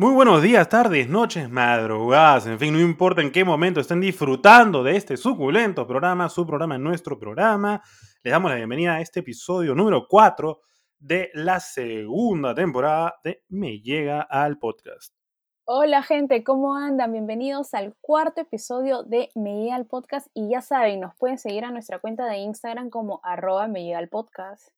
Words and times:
Muy 0.00 0.14
buenos 0.14 0.40
días, 0.40 0.68
tardes, 0.68 1.08
noches, 1.08 1.50
madrugadas, 1.50 2.46
en 2.46 2.56
fin, 2.56 2.72
no 2.72 2.78
importa 2.78 3.20
en 3.20 3.32
qué 3.32 3.44
momento 3.44 3.80
estén 3.80 4.00
disfrutando 4.00 4.84
de 4.84 4.94
este 4.94 5.16
suculento 5.16 5.88
programa, 5.88 6.28
su 6.28 6.46
programa, 6.46 6.78
nuestro 6.78 7.18
programa. 7.18 7.82
Les 8.22 8.30
damos 8.30 8.48
la 8.48 8.58
bienvenida 8.58 8.94
a 8.94 9.00
este 9.00 9.18
episodio 9.18 9.74
número 9.74 10.06
4 10.08 10.60
de 11.00 11.30
la 11.34 11.58
segunda 11.58 12.54
temporada 12.54 13.16
de 13.24 13.42
Me 13.48 13.80
Llega 13.80 14.22
al 14.22 14.56
Podcast. 14.60 15.16
Hola 15.64 16.04
gente, 16.04 16.44
¿cómo 16.44 16.76
andan? 16.76 17.10
Bienvenidos 17.10 17.74
al 17.74 17.96
cuarto 18.00 18.42
episodio 18.42 19.02
de 19.02 19.30
Me 19.34 19.64
Llega 19.64 19.74
al 19.74 19.86
Podcast 19.86 20.28
y 20.32 20.48
ya 20.48 20.62
saben, 20.62 21.00
nos 21.00 21.16
pueden 21.16 21.38
seguir 21.38 21.64
a 21.64 21.72
nuestra 21.72 21.98
cuenta 21.98 22.24
de 22.26 22.36
Instagram 22.36 22.90
como 22.90 23.20
arroba 23.24 23.66
Me 23.66 23.82
Llega 23.82 23.98
al 23.98 24.08
Podcast. 24.08 24.68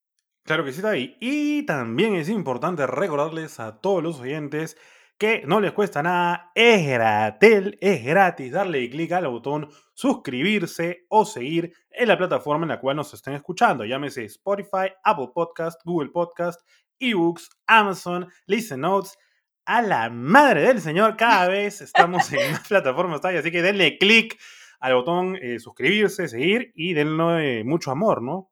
Claro 0.45 0.65
que 0.65 0.73
sí, 0.73 0.81
ahí. 0.87 1.19
Y 1.21 1.67
también 1.67 2.15
es 2.15 2.31
importante 2.31 2.87
recordarles 2.87 3.61
a 3.61 3.83
todos 3.83 4.03
los 4.03 4.19
oyentes 4.19 4.79
que 5.21 5.43
no 5.47 5.61
les 5.61 5.73
cuesta 5.73 6.03
nada, 6.03 6.51
es 6.55 6.89
gratis, 6.89 7.77
es 7.79 8.03
gratis 8.03 8.53
darle 8.53 8.89
clic 8.89 9.13
al 9.13 9.29
botón 9.29 9.69
suscribirse 9.93 11.05
o 11.11 11.27
seguir 11.27 11.75
en 11.91 12.09
la 12.09 12.17
plataforma 12.17 12.65
en 12.65 12.71
la 12.71 12.81
cual 12.81 12.97
nos 12.97 13.13
estén 13.13 13.35
escuchando, 13.35 13.85
llámese 13.85 14.25
Spotify, 14.25 14.91
Apple 15.05 15.29
Podcast, 15.35 15.79
Google 15.85 16.09
Podcast, 16.09 16.67
eBooks, 16.99 17.51
Amazon, 17.67 18.33
Listen 18.47 18.81
Notes, 18.81 19.19
a 19.67 19.83
la 19.83 20.09
madre 20.09 20.63
del 20.63 20.81
Señor, 20.81 21.19
cada 21.19 21.49
vez 21.49 21.83
estamos 21.83 22.33
en 22.33 22.53
más 22.53 22.67
plataformas, 22.67 23.23
así 23.23 23.51
que 23.51 23.61
denle 23.61 23.99
clic 23.99 24.41
al 24.81 24.95
botón 24.95 25.37
eh, 25.37 25.59
suscribirse, 25.59 26.29
seguir 26.29 26.73
y 26.75 26.95
denle 26.95 27.63
mucho 27.65 27.91
amor, 27.91 28.23
¿no? 28.23 28.51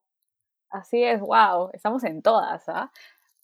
Así 0.69 1.03
es, 1.03 1.19
wow, 1.19 1.71
estamos 1.73 2.05
en 2.05 2.21
todas, 2.21 2.69
¿ah? 2.69 2.93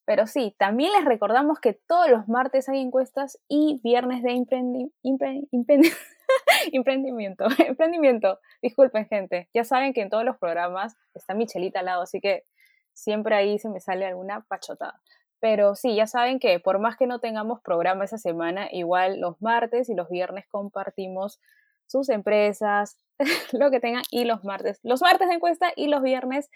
Pero 0.07 0.27
sí, 0.27 0.55
también 0.59 0.93
les 0.93 1.05
recordamos 1.05 1.61
que 1.61 1.73
todos 1.73 2.11
los 2.11 2.29
martes 2.29 2.69
hay 2.69 2.81
encuestas 2.81 3.39
y 3.49 3.81
viernes 3.83 4.23
de 4.23 4.33
emprendimiento. 4.33 5.91
emprendimiento. 6.73 8.41
Disculpen, 8.63 9.07
gente. 9.07 9.49
Ya 9.55 9.65
saben 9.65 9.93
que 9.93 10.03
en 10.03 10.11
todos 10.11 10.25
los 10.25 10.39
programas 10.39 10.97
está 11.15 11.35
Michelita 11.35 11.81
al 11.81 11.87
lado, 11.87 12.03
así 12.03 12.21
que 12.21 12.45
siempre 12.93 13.35
ahí 13.35 13.59
se 13.59 13.69
me 13.69 13.81
sale 13.81 14.07
alguna 14.07 14.43
pachotada. 14.49 15.01
Pero 15.41 15.75
sí, 15.75 15.95
ya 15.95 16.07
saben 16.07 16.39
que 16.39 16.59
por 16.61 16.79
más 16.79 16.97
que 16.97 17.07
no 17.07 17.19
tengamos 17.19 17.61
programa 17.61 18.05
esa 18.05 18.19
semana, 18.19 18.69
igual 18.71 19.21
los 19.21 19.41
martes 19.43 19.89
y 19.89 19.95
los 19.95 20.09
viernes 20.09 20.47
compartimos 20.49 21.41
sus 21.87 22.09
empresas, 22.09 22.97
lo 23.53 23.71
que 23.71 23.81
tengan, 23.81 24.03
y 24.11 24.25
los 24.25 24.45
martes, 24.45 24.81
los 24.83 25.03
martes 25.03 25.29
de 25.29 25.35
encuesta 25.35 25.73
y 25.77 25.89
los 25.89 26.03
viernes 26.03 26.51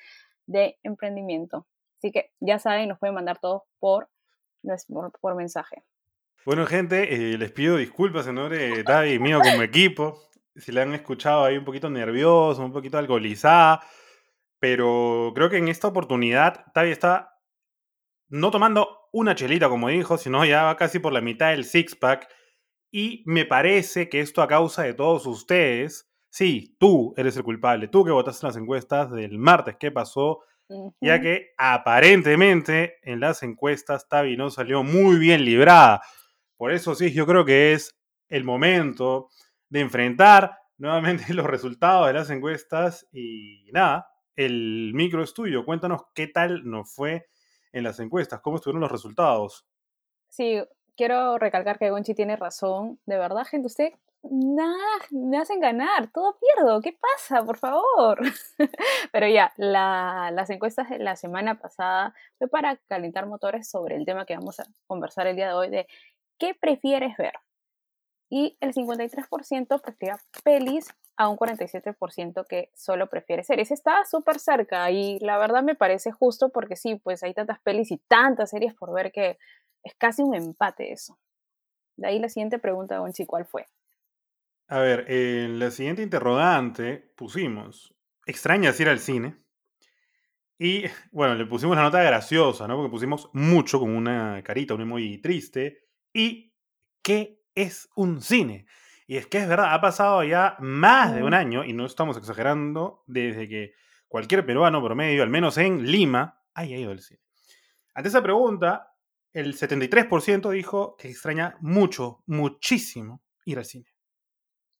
de 0.47 0.79
emprendimiento. 0.83 1.67
Así 1.99 2.13
que 2.13 2.31
ya 2.41 2.59
saben, 2.59 2.89
nos 2.89 2.99
pueden 2.99 3.15
mandar 3.15 3.39
todos 3.39 3.63
por, 3.79 4.09
por 5.21 5.35
mensaje. 5.35 5.83
Bueno, 6.45 6.65
gente, 6.67 7.15
eh, 7.15 7.37
les 7.37 7.53
pido 7.53 7.77
disculpas 7.77 8.27
en 8.27 8.37
nombre 8.37 8.57
de 8.57 8.85
Tavi 8.85 9.13
y 9.15 9.19
mío 9.19 9.41
como 9.43 9.63
equipo. 9.63 10.23
Si 10.57 10.73
la 10.73 10.83
han 10.83 10.95
escuchado 10.95 11.45
ahí 11.45 11.59
un 11.59 11.65
poquito 11.65 11.91
nervioso, 11.91 12.65
un 12.65 12.73
poquito 12.73 12.99
alcoholizada. 12.99 13.81
Pero 14.61 15.33
creo 15.35 15.51
que 15.51 15.59
en 15.59 15.69
esta 15.69 15.89
oportunidad 15.89 16.65
Tavi 16.73 16.91
está 16.91 17.39
no 18.29 18.51
tomando 18.51 19.09
una 19.13 19.35
chelita, 19.35 19.69
como 19.69 19.89
dijo, 19.89 20.19
sino 20.19 20.45
ya 20.45 20.65
va 20.65 20.77
casi 20.77 20.99
por 20.99 21.13
la 21.13 21.21
mitad 21.21 21.51
del 21.51 21.65
six-pack. 21.65 22.29
Y 22.91 23.23
me 23.27 23.45
parece 23.45 24.09
que 24.09 24.21
esto 24.21 24.41
a 24.41 24.49
causa 24.49 24.83
de 24.83 24.95
todos 24.95 25.27
ustedes, 25.27 26.11
sí, 26.31 26.77
tú 26.79 27.13
eres 27.17 27.37
el 27.37 27.45
culpable, 27.45 27.89
tú 27.89 28.05
que 28.05 28.11
votaste 28.11 28.47
en 28.47 28.49
las 28.49 28.57
encuestas 28.57 29.11
del 29.11 29.39
martes 29.39 29.77
¿qué 29.79 29.91
pasó, 29.91 30.41
ya 31.01 31.21
que 31.21 31.53
aparentemente 31.57 32.97
en 33.03 33.21
las 33.21 33.43
encuestas 33.43 34.09
Tavi 34.09 34.37
no 34.37 34.51
salió 34.51 34.83
muy 34.83 35.19
bien 35.19 35.45
librada. 35.45 36.03
Por 36.57 36.73
eso 36.73 36.95
sí, 36.95 37.13
yo 37.13 37.27
creo 37.27 37.45
que 37.45 37.73
es 37.73 37.99
el 38.29 38.45
momento 38.45 39.29
de 39.69 39.81
enfrentar 39.81 40.59
nuevamente 40.77 41.25
los 41.35 41.47
resultados 41.47 42.07
de 42.07 42.13
las 42.13 42.31
encuestas 42.31 43.07
y 43.13 43.71
nada, 43.73 44.09
el 44.37 44.93
micro 44.95 45.23
es 45.23 45.35
tuyo. 45.35 45.65
Cuéntanos 45.65 46.03
qué 46.15 46.29
tal 46.29 46.63
nos 46.65 46.93
fue 46.93 47.27
en 47.73 47.85
las 47.85 48.01
encuestas, 48.01 48.41
cómo 48.41 48.57
estuvieron 48.57 48.81
los 48.81 48.93
resultados. 48.93 49.67
Sí, 50.29 50.63
quiero 50.97 51.39
recalcar 51.39 51.79
que 51.79 51.91
Gonchi 51.91 52.15
tiene 52.15 52.37
razón. 52.37 52.99
De 53.07 53.19
verdad, 53.19 53.45
gente, 53.45 53.67
usted 53.67 53.93
nada, 54.23 54.77
me 55.11 55.39
hacen 55.39 55.61
ganar, 55.61 56.11
todo 56.13 56.39
pierdo, 56.39 56.81
¿qué 56.81 56.93
pasa? 56.93 57.45
Por 57.45 57.59
favor. 57.59 58.21
Pero 59.13 59.29
ya, 59.29 59.53
las 59.57 60.51
encuestas 60.51 60.91
de 60.91 60.99
la 60.99 61.17
semana 61.17 61.59
pasada 61.59 62.15
fue 62.39 62.49
para 62.49 62.77
calentar 62.89 63.27
motores 63.27 63.69
sobre 63.71 63.97
el 63.97 64.05
tema 64.05 64.27
que 64.27 64.37
vamos 64.37 64.61
a 64.61 64.67
conversar 64.87 65.27
el 65.27 65.37
día 65.37 65.49
de 65.49 65.55
hoy 65.55 65.71
de 65.71 65.87
¿qué 66.39 66.55
prefieres 66.55 67.17
ver? 67.17 67.35
Y 68.31 68.57
el 68.61 68.75
53% 68.75 69.81
prefiere 69.81 70.17
pelis 70.45 70.89
a 71.17 71.29
un 71.29 71.37
47% 71.37 72.47
que 72.47 72.71
solo 72.75 73.09
prefiere 73.09 73.43
series. 73.43 73.71
Está 73.71 74.05
súper 74.05 74.39
cerca 74.39 74.91
y 74.91 75.19
la 75.21 75.39
verdad 75.39 75.63
me 75.63 75.75
parece 75.75 76.13
justo 76.13 76.51
porque 76.51 76.77
sí, 76.77 76.97
pues 76.97 77.23
hay 77.23 77.35
tantas 77.35 77.59
pelis 77.61 77.91
y 77.91 77.99
tantas 77.99 78.51
series 78.51 78.75
por 78.75 78.93
ver 78.93 79.13
que 79.13 79.39
es 79.83 79.95
casi 79.97 80.23
un 80.23 80.35
empate 80.35 80.93
eso. 80.93 81.19
De 81.97 82.09
ahí 82.09 82.19
la 82.21 82.29
siguiente 82.29 82.59
pregunta, 82.59 82.99
Gonchi, 82.99 83.27
¿cuál 83.27 83.47
fue? 83.47 83.67
A 84.71 84.81
ver, 84.81 85.11
en 85.11 85.59
la 85.59 85.71
siguiente 85.71 86.03
interrogante 86.03 87.13
pusimos, 87.17 87.95
¿extrañas 88.27 88.79
ir 88.81 88.91
al 88.91 88.99
cine? 88.99 89.39
Y 90.59 90.85
bueno, 91.11 91.37
le 91.37 91.47
pusimos 91.47 91.75
la 91.75 91.85
nota 91.85 92.03
graciosa, 92.03 92.69
¿no? 92.69 92.77
Porque 92.77 92.91
pusimos 92.91 93.31
mucho 93.33 93.81
con 93.81 93.97
una 93.97 94.43
carita, 94.43 94.75
un 94.75 94.83
emoji 94.83 95.19
triste. 95.23 95.87
¿Y 96.13 96.53
qué 97.01 97.41
es 97.55 97.89
un 97.97 98.21
cine? 98.21 98.67
Y 99.07 99.17
es 99.17 99.27
que 99.27 99.39
es 99.39 99.49
verdad, 99.49 99.73
ha 99.73 99.81
pasado 99.81 100.23
ya 100.23 100.57
más 100.59 101.15
de 101.15 101.23
un 101.23 101.33
año, 101.33 101.65
y 101.65 101.73
no 101.73 101.87
estamos 101.87 102.19
exagerando, 102.19 103.05
desde 103.07 103.49
que 103.49 103.73
cualquier 104.07 104.45
peruano 104.45 104.85
promedio, 104.85 105.23
al 105.23 105.31
menos 105.31 105.57
en 105.57 105.91
Lima, 105.91 106.43
haya 106.53 106.77
ido 106.77 106.91
al 106.91 107.01
cine. 107.01 107.23
Ante 107.95 108.11
esa 108.11 108.23
pregunta, 108.23 108.93
el 109.33 109.57
73% 109.57 110.51
dijo 110.51 110.95
que 110.97 111.09
extraña 111.09 111.57
mucho, 111.61 112.23
muchísimo 112.27 113.23
ir 113.47 113.57
al 113.57 113.65
cine. 113.65 113.98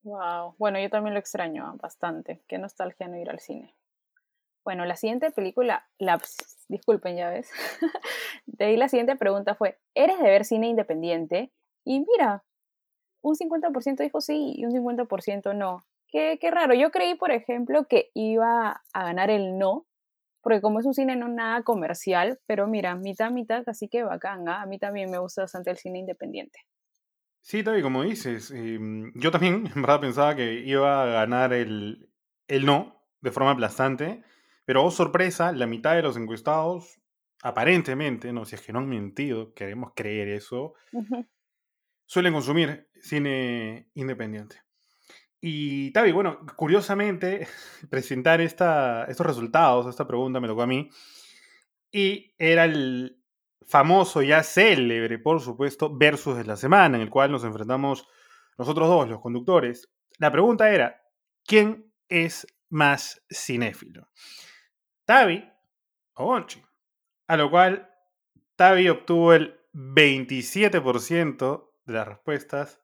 Wow, 0.09 0.55
bueno, 0.57 0.81
yo 0.81 0.89
también 0.89 1.13
lo 1.13 1.21
extraño 1.21 1.77
bastante. 1.83 2.41
Qué 2.49 2.57
nostalgia 2.57 3.09
no 3.09 3.19
ir 3.19 3.29
al 3.29 3.41
cine. 3.41 3.75
Bueno, 4.65 4.87
la 4.87 4.97
siguiente 4.97 5.31
película, 5.31 5.87
la, 5.99 6.19
disculpen, 6.69 7.17
ya 7.19 7.29
ves. 7.29 7.51
de 8.47 8.65
ahí 8.65 8.79
la 8.79 8.89
siguiente 8.89 9.17
pregunta 9.17 9.55
fue, 9.55 9.79
¿eres 9.95 10.19
de 10.19 10.31
ver 10.31 10.47
cine 10.47 10.69
independiente? 10.69 11.53
Y 11.85 12.01
mira, 12.01 12.43
un 13.21 13.35
50% 13.35 14.03
dijo 14.03 14.23
sí 14.23 14.55
y 14.57 14.65
un 14.65 14.73
50% 14.73 15.55
no. 15.55 15.85
Qué, 16.07 16.39
qué 16.41 16.51
raro. 16.51 16.73
Yo 16.73 16.91
creí, 16.91 17.15
por 17.15 17.31
ejemplo, 17.31 17.85
que 17.85 18.11
iba 18.15 18.83
a 18.95 19.05
ganar 19.05 19.29
el 19.29 19.59
no, 19.59 19.85
porque 20.41 20.63
como 20.63 20.81
es 20.81 20.87
un 20.87 20.95
cine 20.95 21.17
no 21.17 21.29
nada 21.29 21.65
comercial, 21.65 22.41
pero 22.47 22.67
mira, 22.67 22.95
mitad, 22.95 23.31
mitad, 23.31 23.63
así 23.67 23.89
que 23.89 24.05
bacán. 24.05 24.49
¿ah? 24.49 24.63
A 24.63 24.67
mí 24.67 24.79
también 24.79 25.11
me 25.11 25.19
gusta 25.19 25.43
bastante 25.43 25.71
el 25.71 25.77
cine 25.77 25.99
independiente. 25.99 26.61
Sí, 27.49 27.63
Tavi, 27.63 27.81
como 27.81 28.03
dices, 28.03 28.51
em, 28.51 29.11
yo 29.15 29.31
también 29.31 29.65
en 29.75 29.81
verdad 29.81 30.01
pensaba 30.03 30.37
que 30.37 30.53
iba 30.53 31.03
a 31.03 31.07
ganar 31.07 31.55
el, 31.55 32.11
el 32.47 32.67
no 32.67 33.03
de 33.23 33.31
forma 33.31 33.53
aplastante, 33.53 34.23
pero 34.67 34.85
oh 34.85 34.91
sorpresa, 34.91 35.51
la 35.53 35.67
mitad 35.67 35.95
de 35.95 36.03
los 36.03 36.19
encuestados, 36.19 37.01
aparentemente, 37.43 38.35
no, 38.35 38.45
si 38.45 38.55
es 38.55 38.61
que 38.61 38.75
no 38.75 38.81
han 38.81 38.89
mentido, 38.91 39.55
queremos 39.55 39.93
creer 39.97 40.29
eso, 40.29 40.75
suelen 42.05 42.35
consumir 42.35 42.91
cine 43.01 43.89
independiente. 43.95 44.61
Y 45.41 45.91
Tavi, 45.93 46.13
bueno, 46.13 46.45
curiosamente, 46.55 47.49
presentar 47.89 48.43
esta, 48.43 49.07
estos 49.07 49.27
resultados, 49.27 49.87
esta 49.87 50.07
pregunta 50.07 50.39
me 50.39 50.49
tocó 50.49 50.61
a 50.61 50.67
mí, 50.67 50.91
y 51.91 52.35
era 52.37 52.67
el, 52.67 53.18
famoso, 53.69 54.23
ya 54.23 54.43
célebre, 54.43 55.19
por 55.19 55.41
supuesto, 55.41 55.95
versus 55.95 56.37
de 56.37 56.45
la 56.45 56.57
semana, 56.57 56.97
en 56.97 57.03
el 57.03 57.11
cual 57.11 57.31
nos 57.31 57.45
enfrentamos 57.45 58.09
nosotros 58.57 58.89
dos, 58.89 59.09
los 59.09 59.21
conductores. 59.21 59.91
La 60.19 60.33
pregunta 60.33 60.71
era, 60.71 61.03
¿quién 61.45 61.93
es 62.09 62.47
más 62.71 63.23
cinéfilo? 63.31 64.09
¿Tavi 65.05 65.45
o 66.15 66.25
Gonchi? 66.25 66.63
A 67.29 67.37
lo 67.37 67.51
cual 67.51 67.91
Tavi 68.57 68.89
obtuvo 68.89 69.35
el 69.35 69.61
27% 69.73 71.71
de 71.85 71.93
las 71.93 72.09
respuestas 72.09 72.81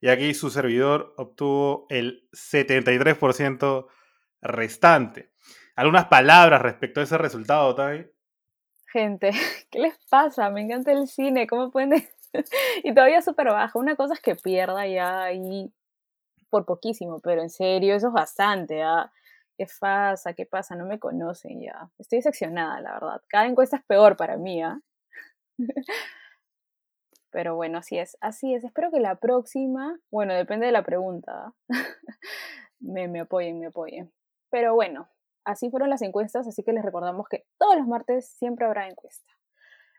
y 0.00 0.08
aquí 0.08 0.32
su 0.32 0.48
servidor 0.50 1.12
obtuvo 1.16 1.86
el 1.90 2.28
73% 2.32 3.86
restante. 4.40 5.32
¿Algunas 5.76 6.06
palabras 6.06 6.62
respecto 6.62 7.00
a 7.00 7.02
ese 7.02 7.18
resultado, 7.18 7.74
Tavi? 7.74 8.06
Gente, 8.92 9.30
¿qué 9.70 9.78
les 9.78 9.98
pasa? 10.10 10.50
Me 10.50 10.62
encanta 10.62 10.92
el 10.92 11.08
cine, 11.08 11.46
¿cómo 11.46 11.70
pueden...? 11.70 11.92
y 12.84 12.94
todavía 12.94 13.22
súper 13.22 13.48
bajo. 13.48 13.78
Una 13.78 13.96
cosa 13.96 14.14
es 14.14 14.20
que 14.20 14.36
pierda 14.36 14.86
ya 14.86 15.24
ahí 15.24 15.72
por 16.48 16.64
poquísimo, 16.64 17.20
pero 17.20 17.42
en 17.42 17.50
serio, 17.50 17.94
eso 17.94 18.08
es 18.08 18.12
bastante. 18.12 18.82
¿ah? 18.82 19.12
¿Qué 19.56 19.66
pasa? 19.80 20.34
¿Qué 20.34 20.46
pasa? 20.46 20.74
No 20.76 20.86
me 20.86 20.98
conocen 20.98 21.60
ya. 21.60 21.90
Estoy 21.98 22.18
decepcionada, 22.18 22.80
la 22.80 22.94
verdad. 22.94 23.22
Cada 23.28 23.46
encuesta 23.46 23.76
es 23.76 23.84
peor 23.84 24.16
para 24.16 24.36
mí. 24.36 24.62
¿ah? 24.62 24.80
Pero 27.30 27.54
bueno, 27.54 27.78
así 27.78 27.96
es, 27.96 28.16
así 28.20 28.54
es. 28.54 28.64
Espero 28.64 28.90
que 28.90 28.98
la 28.98 29.14
próxima, 29.16 29.98
bueno, 30.10 30.34
depende 30.34 30.66
de 30.66 30.72
la 30.72 30.82
pregunta, 30.82 31.52
me, 32.80 33.06
me 33.06 33.20
apoyen, 33.20 33.60
me 33.60 33.66
apoyen. 33.66 34.12
Pero 34.50 34.74
bueno, 34.74 35.08
así 35.44 35.70
fueron 35.70 35.90
las 35.90 36.02
encuestas, 36.02 36.46
así 36.46 36.62
que 36.62 36.72
les 36.72 36.84
recordamos 36.84 37.26
que 37.28 37.44
todos 37.58 37.76
los 37.76 37.86
martes 37.86 38.30
siempre 38.38 38.66
habrá 38.66 38.88
encuesta. 38.88 39.32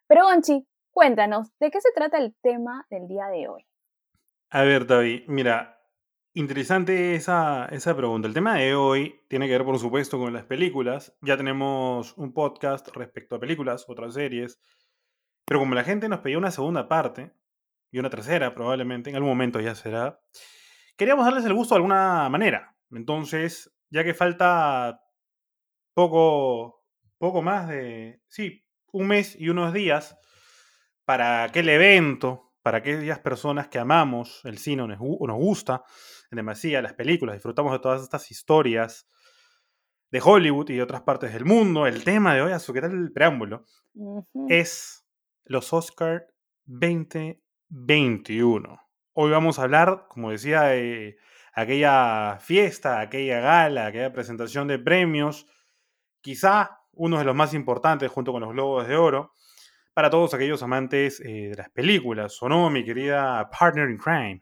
Pero 0.07 0.25
Gonchi, 0.25 0.67
cuéntanos, 0.91 1.49
¿de 1.59 1.71
qué 1.71 1.81
se 1.81 1.91
trata 1.93 2.17
el 2.17 2.35
tema 2.41 2.85
del 2.89 3.07
día 3.07 3.27
de 3.27 3.47
hoy? 3.47 3.65
A 4.49 4.63
ver, 4.63 4.85
David, 4.85 5.23
mira, 5.27 5.81
interesante 6.33 7.15
esa, 7.15 7.65
esa 7.67 7.95
pregunta. 7.95 8.27
El 8.27 8.33
tema 8.33 8.55
de 8.55 8.75
hoy 8.75 9.21
tiene 9.27 9.47
que 9.47 9.53
ver, 9.53 9.65
por 9.65 9.79
supuesto, 9.79 10.17
con 10.17 10.33
las 10.33 10.45
películas. 10.45 11.17
Ya 11.21 11.37
tenemos 11.37 12.17
un 12.17 12.33
podcast 12.33 12.87
respecto 12.89 13.35
a 13.35 13.39
películas, 13.39 13.85
otras 13.87 14.13
series. 14.13 14.59
Pero 15.45 15.59
como 15.59 15.75
la 15.75 15.83
gente 15.83 16.09
nos 16.09 16.19
pidió 16.19 16.37
una 16.37 16.51
segunda 16.51 16.87
parte, 16.87 17.31
y 17.91 17.99
una 17.99 18.09
tercera 18.09 18.53
probablemente, 18.53 19.09
en 19.09 19.17
algún 19.17 19.31
momento 19.31 19.59
ya 19.59 19.75
será, 19.75 20.19
queríamos 20.97 21.25
darles 21.25 21.45
el 21.45 21.53
gusto 21.53 21.75
de 21.75 21.79
alguna 21.79 22.29
manera. 22.29 22.75
Entonces, 22.89 23.71
ya 23.89 24.03
que 24.03 24.13
falta 24.13 25.01
poco, 25.93 26.83
poco 27.17 27.41
más 27.41 27.67
de, 27.67 28.21
sí, 28.27 28.63
un 28.91 29.07
mes 29.07 29.35
y 29.39 29.49
unos 29.49 29.73
días 29.73 30.17
para 31.05 31.43
aquel 31.43 31.69
evento, 31.69 32.53
para 32.61 32.79
aquellas 32.79 33.19
personas 33.19 33.67
que 33.67 33.79
amamos 33.79 34.41
el 34.45 34.57
cine 34.57 34.83
o 34.83 34.87
nos, 34.87 35.37
gusta 35.37 35.83
en 36.29 36.37
demasía 36.37 36.81
las 36.81 36.93
películas, 36.93 37.35
disfrutamos 37.35 37.73
de 37.73 37.79
todas 37.79 38.01
estas 38.01 38.31
historias 38.31 39.07
de 40.11 40.21
Hollywood 40.23 40.69
y 40.69 40.75
de 40.75 40.83
otras 40.83 41.01
partes 41.01 41.33
del 41.33 41.43
mundo. 41.45 41.87
El 41.87 42.03
tema 42.03 42.35
de 42.35 42.41
hoy, 42.41 42.51
a 42.51 42.59
su 42.59 42.73
que 42.73 42.81
tal 42.81 42.91
el 42.91 43.11
preámbulo, 43.11 43.65
es 44.49 45.07
los 45.45 45.73
Oscar 45.73 46.27
2021. 46.65 48.79
Hoy 49.13 49.31
vamos 49.31 49.59
a 49.59 49.63
hablar, 49.63 50.05
como 50.09 50.31
decía, 50.31 50.63
de 50.63 51.17
aquella 51.53 52.37
fiesta, 52.39 52.99
aquella 52.99 53.39
gala, 53.39 53.87
aquella 53.87 54.13
presentación 54.13 54.67
de 54.67 54.79
premios, 54.79 55.47
quizá 56.21 56.81
uno 56.93 57.17
de 57.17 57.23
los 57.23 57.35
más 57.35 57.53
importantes 57.53 58.11
junto 58.11 58.31
con 58.31 58.41
los 58.41 58.51
Globos 58.51 58.87
de 58.87 58.95
Oro, 58.95 59.33
para 59.93 60.09
todos 60.09 60.33
aquellos 60.33 60.63
amantes 60.63 61.19
eh, 61.19 61.49
de 61.49 61.55
las 61.55 61.69
películas, 61.69 62.41
¿o 62.41 62.69
mi 62.69 62.85
querida 62.85 63.49
partner 63.49 63.89
in 63.89 63.97
crime? 63.97 64.41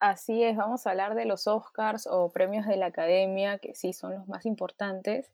Así 0.00 0.42
es, 0.42 0.56
vamos 0.56 0.86
a 0.86 0.90
hablar 0.90 1.14
de 1.14 1.24
los 1.24 1.46
Oscars 1.46 2.06
o 2.10 2.30
premios 2.30 2.66
de 2.66 2.76
la 2.76 2.86
Academia, 2.86 3.58
que 3.58 3.74
sí 3.74 3.92
son 3.92 4.14
los 4.14 4.28
más 4.28 4.44
importantes, 4.44 5.32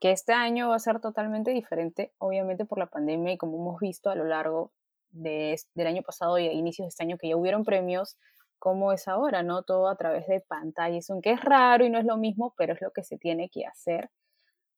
que 0.00 0.10
este 0.10 0.32
año 0.32 0.70
va 0.70 0.76
a 0.76 0.80
ser 0.80 1.00
totalmente 1.00 1.50
diferente, 1.50 2.12
obviamente 2.18 2.64
por 2.64 2.78
la 2.78 2.86
pandemia 2.86 3.34
y 3.34 3.38
como 3.38 3.58
hemos 3.58 3.80
visto 3.80 4.10
a 4.10 4.14
lo 4.14 4.24
largo 4.24 4.72
de, 5.10 5.60
del 5.74 5.86
año 5.86 6.02
pasado 6.02 6.38
y 6.38 6.48
a 6.48 6.52
inicios 6.52 6.86
de 6.86 6.88
este 6.88 7.04
año 7.04 7.18
que 7.18 7.28
ya 7.28 7.36
hubieron 7.36 7.64
premios, 7.64 8.16
como 8.58 8.92
es 8.92 9.08
ahora, 9.08 9.42
¿no? 9.42 9.62
Todo 9.62 9.88
a 9.88 9.96
través 9.96 10.26
de 10.26 10.40
pantallas, 10.40 11.10
aunque 11.10 11.32
es 11.32 11.40
raro 11.40 11.84
y 11.84 11.90
no 11.90 11.98
es 11.98 12.04
lo 12.04 12.16
mismo, 12.16 12.54
pero 12.56 12.72
es 12.74 12.80
lo 12.80 12.92
que 12.92 13.02
se 13.02 13.18
tiene 13.18 13.50
que 13.50 13.66
hacer. 13.66 14.10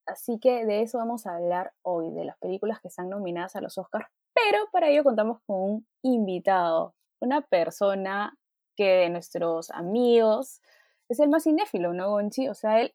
Así 0.06 0.38
que 0.38 0.64
de 0.66 0.82
eso 0.82 0.98
vamos 0.98 1.26
a 1.26 1.36
hablar 1.36 1.72
hoy, 1.82 2.10
de 2.10 2.24
las 2.24 2.36
películas 2.38 2.80
que 2.80 2.88
están 2.88 3.08
nominadas 3.08 3.56
a 3.56 3.60
los 3.60 3.78
Oscars, 3.78 4.06
pero 4.34 4.58
para 4.72 4.88
ello 4.88 5.04
contamos 5.04 5.38
con 5.46 5.56
un 5.60 5.86
invitado, 6.02 6.94
una 7.20 7.42
persona 7.42 8.36
que 8.76 8.84
de 8.84 9.10
nuestros 9.10 9.70
amigos 9.70 10.60
es 11.08 11.20
el 11.20 11.28
más 11.28 11.44
cinéfilo, 11.44 11.92
¿no, 11.92 12.10
Gonchi? 12.10 12.48
O 12.48 12.54
sea, 12.54 12.80
él 12.80 12.94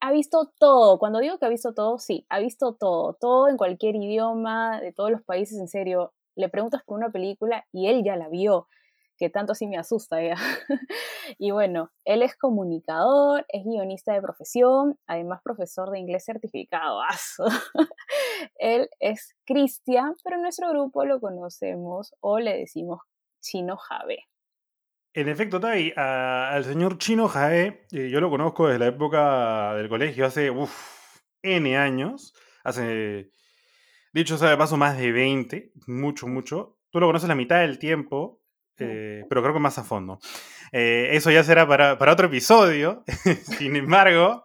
ha 0.00 0.12
visto 0.12 0.52
todo. 0.58 0.98
Cuando 0.98 1.18
digo 1.18 1.38
que 1.38 1.46
ha 1.46 1.50
visto 1.50 1.74
todo, 1.74 1.98
sí, 1.98 2.24
ha 2.28 2.38
visto 2.38 2.74
todo, 2.74 3.14
todo 3.14 3.48
en 3.48 3.56
cualquier 3.56 3.96
idioma, 3.96 4.80
de 4.80 4.92
todos 4.92 5.10
los 5.10 5.22
países, 5.22 5.58
en 5.58 5.68
serio. 5.68 6.12
Le 6.36 6.48
preguntas 6.48 6.82
por 6.84 6.96
una 6.96 7.10
película 7.10 7.66
y 7.72 7.88
él 7.88 8.04
ya 8.04 8.16
la 8.16 8.28
vio 8.28 8.68
que 9.16 9.30
tanto 9.30 9.52
así 9.52 9.66
me 9.66 9.78
asusta 9.78 10.22
ya. 10.22 10.36
y 11.38 11.50
bueno, 11.50 11.90
él 12.04 12.22
es 12.22 12.36
comunicador, 12.36 13.44
es 13.48 13.64
guionista 13.64 14.12
de 14.12 14.22
profesión, 14.22 14.98
además 15.06 15.40
profesor 15.42 15.90
de 15.90 15.98
inglés 15.98 16.24
certificado. 16.24 17.00
él 18.56 18.88
es 19.00 19.36
Cristian, 19.44 20.14
pero 20.22 20.36
en 20.36 20.42
nuestro 20.42 20.70
grupo 20.70 21.04
lo 21.04 21.20
conocemos 21.20 22.14
o 22.20 22.38
le 22.38 22.58
decimos 22.58 23.00
Chino 23.40 23.76
Jave. 23.76 24.24
En 25.16 25.30
efecto, 25.30 25.58
Tai, 25.60 25.94
al 25.96 26.62
señor 26.64 26.98
Chino 26.98 27.26
Jae, 27.26 27.86
eh, 27.90 28.10
yo 28.10 28.20
lo 28.20 28.28
conozco 28.28 28.66
desde 28.66 28.80
la 28.80 28.88
época 28.88 29.72
del 29.74 29.88
colegio, 29.88 30.26
hace 30.26 30.52
N 31.42 31.76
años, 31.78 32.34
hace, 32.62 33.30
dicho 34.12 34.36
sea 34.36 34.50
de 34.50 34.58
paso, 34.58 34.76
más 34.76 34.98
de 34.98 35.12
20, 35.12 35.72
mucho, 35.86 36.26
mucho. 36.26 36.76
Tú 36.90 37.00
lo 37.00 37.06
conoces 37.06 37.30
la 37.30 37.34
mitad 37.34 37.60
del 37.60 37.78
tiempo, 37.78 38.42
eh, 38.78 39.24
pero 39.28 39.42
creo 39.42 39.54
que 39.54 39.60
más 39.60 39.78
a 39.78 39.84
fondo. 39.84 40.18
Eh, 40.72 41.10
eso 41.12 41.30
ya 41.30 41.42
será 41.44 41.66
para, 41.66 41.94
otro 42.12 42.26
episodio. 42.26 43.04
Sin 43.58 43.76
embargo, 43.76 44.44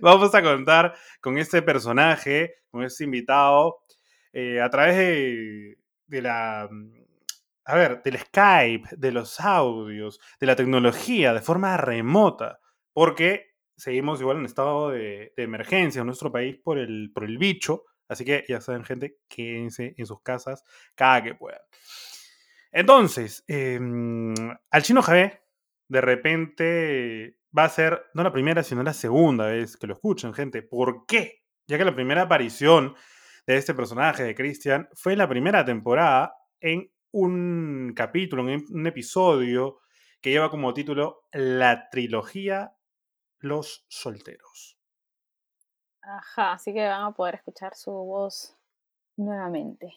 vamos 0.00 0.34
a 0.34 0.42
contar 0.42 0.94
con 1.20 1.38
este 1.38 1.62
personaje, 1.62 2.56
con 2.70 2.84
este 2.84 3.04
invitado, 3.04 3.82
eh, 4.32 4.60
a 4.60 4.70
través 4.70 4.96
de, 4.96 5.78
de, 6.06 6.22
la. 6.22 6.68
Mm, 6.70 6.92
a 7.64 7.74
ver, 7.76 8.02
del 8.02 8.18
Skype, 8.18 8.96
de 8.96 9.12
los 9.12 9.40
audios, 9.40 10.20
de 10.40 10.46
la 10.46 10.56
tecnología, 10.56 11.32
de 11.32 11.40
forma 11.40 11.76
remota, 11.76 12.58
porque 12.92 13.52
seguimos 13.76 14.20
igual 14.20 14.38
en 14.38 14.46
estado 14.46 14.90
de, 14.90 15.32
de 15.36 15.42
emergencia 15.42 16.00
en 16.00 16.06
nuestro 16.06 16.30
país 16.30 16.56
por 16.62 16.78
el, 16.78 17.10
por 17.14 17.24
el 17.24 17.38
bicho. 17.38 17.84
Así 18.08 18.24
que 18.24 18.44
ya 18.46 18.60
saben, 18.60 18.84
gente, 18.84 19.16
quédense 19.28 19.94
en 19.96 20.06
sus 20.06 20.20
casas 20.22 20.64
cada 20.94 21.22
que 21.22 21.34
puedan. 21.34 21.60
Entonces, 22.72 23.44
em, 23.46 24.34
al 24.70 24.82
chino 24.82 25.02
Javé, 25.02 25.42
de 25.88 26.00
repente 26.00 27.38
va 27.56 27.64
a 27.64 27.68
ser 27.68 28.06
no 28.14 28.22
la 28.22 28.32
primera, 28.32 28.62
sino 28.62 28.82
la 28.82 28.94
segunda 28.94 29.46
vez 29.46 29.76
que 29.76 29.86
lo 29.86 29.94
escuchan, 29.94 30.32
gente. 30.32 30.62
¿Por 30.62 31.04
qué? 31.06 31.44
Ya 31.66 31.76
que 31.76 31.84
la 31.84 31.94
primera 31.94 32.22
aparición 32.22 32.94
de 33.46 33.56
este 33.56 33.74
personaje, 33.74 34.24
de 34.24 34.34
Christian, 34.34 34.88
fue 34.94 35.16
la 35.16 35.28
primera 35.28 35.64
temporada 35.64 36.34
en 36.60 36.90
un 37.10 37.92
capítulo, 37.94 38.48
en 38.48 38.64
un 38.70 38.86
episodio 38.86 39.80
que 40.22 40.30
lleva 40.30 40.50
como 40.50 40.72
título 40.72 41.26
La 41.32 41.90
trilogía 41.90 42.74
Los 43.40 43.84
Solteros. 43.88 44.78
Ajá, 46.00 46.52
así 46.52 46.72
que 46.72 46.86
van 46.86 47.04
a 47.04 47.12
poder 47.12 47.34
escuchar 47.36 47.74
su 47.74 47.90
voz 47.90 48.56
nuevamente. 49.16 49.92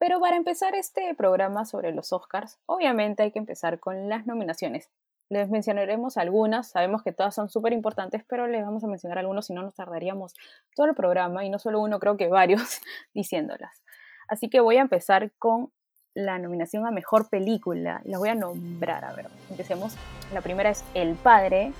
Pero 0.00 0.18
para 0.18 0.36
empezar 0.36 0.74
este 0.74 1.14
programa 1.14 1.66
sobre 1.66 1.92
los 1.92 2.10
Oscars, 2.14 2.58
obviamente 2.64 3.22
hay 3.22 3.32
que 3.32 3.38
empezar 3.38 3.78
con 3.80 4.08
las 4.08 4.26
nominaciones. 4.26 4.88
Les 5.28 5.50
mencionaremos 5.50 6.16
algunas, 6.16 6.70
sabemos 6.70 7.02
que 7.02 7.12
todas 7.12 7.34
son 7.34 7.50
súper 7.50 7.74
importantes, 7.74 8.24
pero 8.26 8.46
les 8.46 8.64
vamos 8.64 8.82
a 8.82 8.86
mencionar 8.86 9.18
algunos, 9.18 9.44
si 9.44 9.52
no 9.52 9.62
nos 9.62 9.74
tardaríamos 9.74 10.32
todo 10.74 10.86
el 10.86 10.94
programa, 10.94 11.44
y 11.44 11.50
no 11.50 11.58
solo 11.58 11.82
uno, 11.82 12.00
creo 12.00 12.16
que 12.16 12.28
varios, 12.28 12.80
diciéndolas. 13.14 13.84
Así 14.26 14.48
que 14.48 14.60
voy 14.60 14.78
a 14.78 14.80
empezar 14.80 15.32
con 15.38 15.70
la 16.14 16.38
nominación 16.38 16.86
a 16.86 16.90
Mejor 16.90 17.28
Película. 17.28 18.00
Las 18.04 18.20
voy 18.20 18.30
a 18.30 18.34
nombrar, 18.34 19.04
a 19.04 19.12
ver, 19.12 19.26
empecemos. 19.50 19.96
La 20.32 20.40
primera 20.40 20.70
es 20.70 20.82
El 20.94 21.14
Padre, 21.14 21.74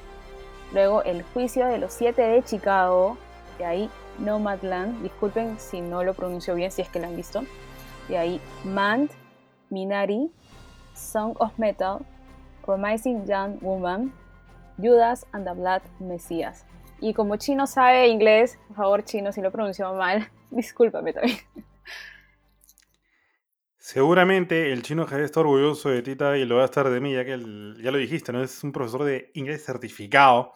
luego 0.75 1.03
El 1.05 1.23
Juicio 1.23 1.67
de 1.67 1.79
los 1.79 1.95
Siete 1.95 2.21
de 2.21 2.43
Chicago, 2.43 3.17
de 3.57 3.65
ahí 3.65 3.91
Nomadland, 4.19 5.03
disculpen 5.03 5.59
si 5.59 5.81
no 5.81 6.05
lo 6.05 6.13
pronuncio 6.13 6.55
bien, 6.55 6.71
si 6.71 6.83
es 6.83 6.91
que 6.91 7.01
la 7.01 7.07
han 7.07 7.17
visto. 7.17 7.45
De 8.11 8.19
ahí 8.19 8.41
Mand, 8.65 9.11
Minari, 9.71 10.33
Song 10.95 11.35
of 11.39 11.57
Metal, 11.59 12.05
Promising 12.67 13.25
Young 13.25 13.59
Woman, 13.63 14.13
Judas 14.79 15.25
and 15.33 15.47
the 15.47 15.53
Blood 15.53 15.83
Messiah. 16.01 16.53
Y 17.01 17.15
como 17.15 17.37
Chino 17.37 17.69
sabe 17.69 18.09
inglés, 18.09 18.59
por 18.67 18.77
favor 18.77 19.05
Chino, 19.05 19.31
si 19.31 19.41
lo 19.41 19.53
pronunció 19.53 19.95
mal, 19.95 20.29
discúlpame 20.51 21.13
también. 21.13 21.39
Seguramente 23.79 24.73
el 24.73 24.83
chino 24.83 25.07
Javier 25.07 25.27
está 25.27 25.41
orgulloso 25.41 25.89
de 25.89 26.03
Tita 26.03 26.37
y 26.37 26.45
lo 26.45 26.57
va 26.57 26.63
a 26.63 26.65
estar 26.67 26.91
de 26.91 27.01
mí, 27.01 27.15
ya 27.15 27.25
que 27.25 27.31
ya 27.31 27.91
lo 27.91 27.99
dijiste, 27.99 28.33
¿no? 28.33 28.43
Es 28.43 28.63
un 28.65 28.73
profesor 28.73 29.05
de 29.05 29.31
inglés 29.35 29.65
certificado. 29.65 30.53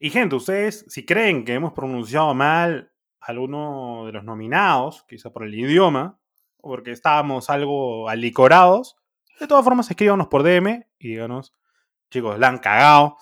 Y 0.00 0.10
gente, 0.10 0.34
ustedes, 0.34 0.84
si 0.88 1.06
creen 1.06 1.44
que 1.44 1.54
hemos 1.54 1.72
pronunciado 1.72 2.34
mal 2.34 2.92
alguno 3.20 4.06
de 4.06 4.12
los 4.12 4.24
nominados, 4.24 5.04
quizá 5.08 5.30
por 5.30 5.44
el 5.44 5.54
idioma, 5.54 6.20
porque 6.66 6.92
estábamos 6.92 7.50
algo 7.50 8.08
alicorados. 8.08 8.96
De 9.40 9.46
todas 9.46 9.64
formas, 9.64 9.90
escríbanos 9.90 10.28
por 10.28 10.42
DM 10.42 10.86
y 10.98 11.08
díganos, 11.08 11.54
chicos, 12.10 12.38
la 12.38 12.48
han 12.48 12.58
cagado. 12.58 13.16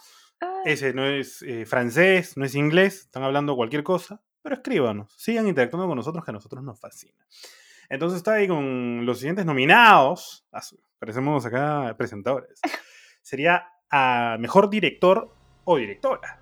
Ese 0.65 0.95
no 0.95 1.05
es 1.05 1.43
eh, 1.43 1.67
francés, 1.67 2.37
no 2.37 2.45
es 2.45 2.55
inglés, 2.55 3.01
están 3.01 3.23
hablando 3.23 3.57
cualquier 3.57 3.83
cosa, 3.83 4.23
pero 4.43 4.57
escríbanos, 4.57 5.13
sigan 5.17 5.47
interactuando 5.47 5.87
con 5.87 5.97
nosotros 5.97 6.25
que 6.25 6.31
a 6.31 6.35
nosotros 6.35 6.63
nos 6.63 6.81
fascina. 6.81 7.27
Entonces 7.89 8.19
está 8.19 8.35
ahí 8.35 8.49
con 8.49 9.05
los 9.05 9.19
siguientes 9.19 9.45
nominados, 9.45 10.47
parecemos 10.99 11.45
acá 11.45 11.95
presentadores. 11.99 12.61
Sería 13.23 13.69
a 13.91 14.37
mejor 14.41 14.71
director 14.71 15.35
o 15.65 15.77
directora, 15.77 16.41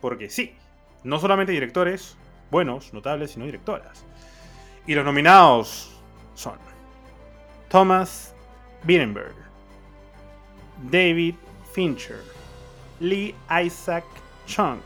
porque 0.00 0.28
sí, 0.28 0.54
no 1.02 1.18
solamente 1.18 1.52
directores 1.52 2.16
buenos, 2.50 2.92
notables, 2.92 3.32
sino 3.32 3.46
directoras. 3.46 4.04
Y 4.86 4.94
los 4.94 5.04
nominados 5.04 5.93
son 6.34 6.58
Thomas 7.68 8.34
Birenberg, 8.84 9.34
David 10.90 11.34
Fincher, 11.72 12.20
Lee 13.00 13.34
Isaac 13.50 14.04
Chung, 14.46 14.80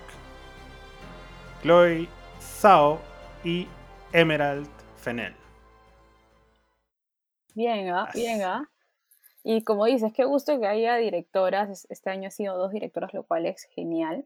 Chloe 1.62 2.08
Zhao 2.40 2.98
y 3.44 3.66
Emerald 4.12 4.68
Fennell. 4.96 5.34
Bien, 7.54 7.90
¿ah? 7.90 8.08
Bien, 8.14 8.42
¿ah? 8.42 8.70
Y 9.42 9.62
como 9.64 9.86
dices, 9.86 10.12
qué 10.12 10.24
gusto 10.24 10.58
que 10.60 10.66
haya 10.66 10.96
directoras. 10.96 11.86
Este 11.90 12.10
año 12.10 12.28
ha 12.28 12.30
sido 12.30 12.56
dos 12.56 12.70
directoras, 12.70 13.12
lo 13.14 13.22
cual 13.24 13.46
es 13.46 13.64
genial. 13.74 14.24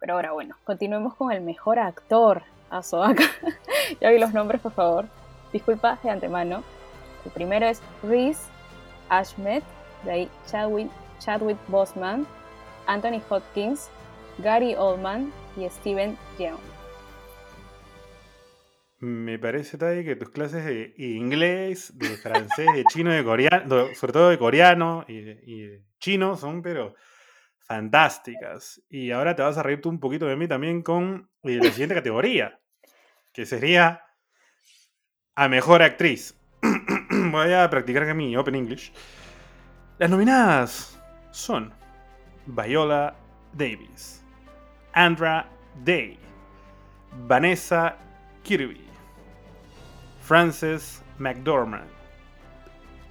Pero 0.00 0.14
ahora, 0.14 0.32
bueno, 0.32 0.56
continuemos 0.64 1.14
con 1.14 1.30
el 1.32 1.40
mejor 1.40 1.78
actor. 1.78 2.42
Azoaka. 2.70 3.22
ya 4.00 4.10
vi 4.10 4.18
los 4.18 4.32
nombres, 4.32 4.60
por 4.60 4.72
favor. 4.72 5.06
Disculpa 5.52 5.98
de 6.02 6.10
antemano. 6.10 6.62
El 7.24 7.30
primero 7.32 7.66
es 7.66 7.80
Reese 8.02 8.50
Ashmed, 9.08 9.62
de 10.04 10.10
ahí 10.10 10.30
Chadwick, 10.46 10.90
Chadwick 11.18 11.58
Bosman, 11.68 12.26
Anthony 12.86 13.20
Hopkins, 13.28 13.90
Gary 14.38 14.74
Oldman 14.74 15.32
y 15.56 15.68
Steven 15.68 16.16
Yeun. 16.38 16.58
Me 18.98 19.36
parece, 19.36 19.78
Tai, 19.78 20.04
que 20.04 20.14
tus 20.14 20.30
clases 20.30 20.64
de 20.64 20.94
inglés, 20.96 21.92
de 21.98 22.16
francés, 22.16 22.66
de 22.72 22.84
chino, 22.84 23.12
de 23.12 23.24
coreano, 23.24 23.88
sobre 23.94 24.12
todo 24.12 24.28
de 24.30 24.38
coreano 24.38 25.04
y 25.08 25.20
de, 25.20 25.82
chino, 25.98 26.36
son 26.36 26.62
pero 26.62 26.94
fantásticas. 27.58 28.80
Y 28.88 29.10
ahora 29.10 29.34
te 29.34 29.42
vas 29.42 29.58
a 29.58 29.62
reír 29.64 29.80
tú 29.80 29.88
un 29.88 29.98
poquito 29.98 30.26
de 30.26 30.36
mí 30.36 30.46
también 30.46 30.82
con 30.82 31.28
eh, 31.42 31.58
la 31.60 31.70
siguiente 31.70 31.96
categoría, 31.96 32.60
que 33.32 33.44
sería 33.44 34.02
a 35.34 35.48
mejor 35.48 35.82
actriz. 35.82 36.34
Voy 37.30 37.52
a 37.52 37.68
practicar 37.68 38.14
mi 38.14 38.36
Open 38.36 38.54
English. 38.54 38.92
Las 39.98 40.10
nominadas 40.10 40.98
son 41.30 41.72
Viola 42.46 43.14
Davis, 43.52 44.22
Andra 44.92 45.46
Day, 45.84 46.18
Vanessa 47.26 47.96
Kirby, 48.42 48.84
Frances 50.20 51.02
McDormand 51.18 51.88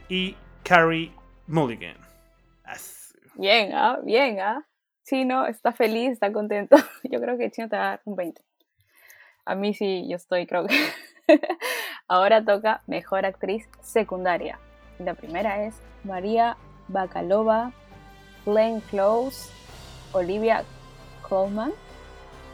y 0.10 0.36
Carrie 0.64 1.12
Mulligan. 1.48 2.02
Bien, 3.36 3.74
¿ah? 3.74 4.00
Bien, 4.04 4.40
¿ah? 4.40 4.68
Chino 5.04 5.48
está 5.48 5.72
feliz, 5.72 6.12
está 6.12 6.32
contento. 6.32 6.76
Yo 7.04 7.20
creo 7.20 7.38
que 7.38 7.50
Chino 7.50 7.70
te 7.70 7.76
va 7.76 7.84
a 7.84 7.90
dar 7.90 8.02
un 8.06 8.16
20. 8.16 8.42
A 9.46 9.56
mí 9.56 9.74
sí, 9.74 10.06
yo 10.08 10.18
estoy, 10.18 10.46
creo 10.46 10.68
que. 10.68 10.78
Ahora 12.12 12.44
toca 12.44 12.82
mejor 12.88 13.26
actriz 13.26 13.70
secundaria. 13.80 14.60
La 15.00 15.14
primera 15.14 15.64
es 15.64 15.76
María 16.04 16.58
Bakalova, 16.90 17.72
Glenn 18.46 18.82
Close, 18.90 19.50
Olivia 20.12 20.66
Colman, 21.22 21.72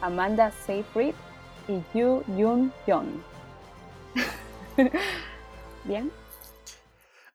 Amanda 0.00 0.52
Seyfried 0.64 1.12
y 1.66 1.82
Yu 1.92 2.22
Yun 2.36 2.72
Young. 2.86 3.08
¿Bien? 5.82 6.12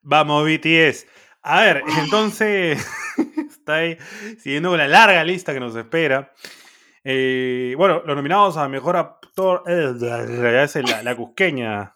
Vamos, 0.01 0.46
BTS. 0.46 1.06
A 1.42 1.60
ver, 1.60 1.84
entonces 2.00 2.88
está 3.50 3.75
ahí 3.75 3.98
siguiendo 4.39 4.70
con 4.70 4.77
la 4.77 4.88
larga 4.88 5.25
lista 5.25 5.53
que 5.53 5.60
nos 5.60 5.75
espera. 5.75 6.32
Eh, 7.03 7.75
bueno, 7.77 8.01
los 8.06 8.15
nominados 8.15 8.56
a 8.56 8.70
mejor 8.70 8.96
actor. 8.96 9.63
Eh, 9.68 9.94
es 10.63 10.75
la, 10.89 11.03
la 11.03 11.15
cusqueña. 11.18 11.92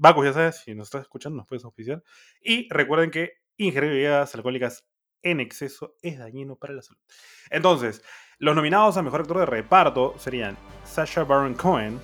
Bacus, 0.00 0.24
ya 0.24 0.32
sabes, 0.32 0.56
si 0.56 0.74
nos 0.74 0.86
estás 0.86 1.02
escuchando, 1.02 1.36
nos 1.36 1.46
puedes 1.46 1.62
auspiciar. 1.62 2.02
Y 2.40 2.66
recuerden 2.70 3.10
que 3.10 3.34
ingerir 3.58 3.90
bebidas 3.90 4.34
alcohólicas 4.34 4.88
en 5.22 5.40
exceso 5.40 5.94
es 6.00 6.18
dañino 6.18 6.56
para 6.56 6.72
la 6.72 6.80
salud. 6.80 7.02
Entonces, 7.50 8.02
los 8.38 8.56
nominados 8.56 8.96
a 8.96 9.02
mejor 9.02 9.20
actor 9.20 9.40
de 9.40 9.44
reparto 9.44 10.14
serían 10.18 10.56
Sasha 10.86 11.24
Baron 11.24 11.52
Cohen, 11.52 12.00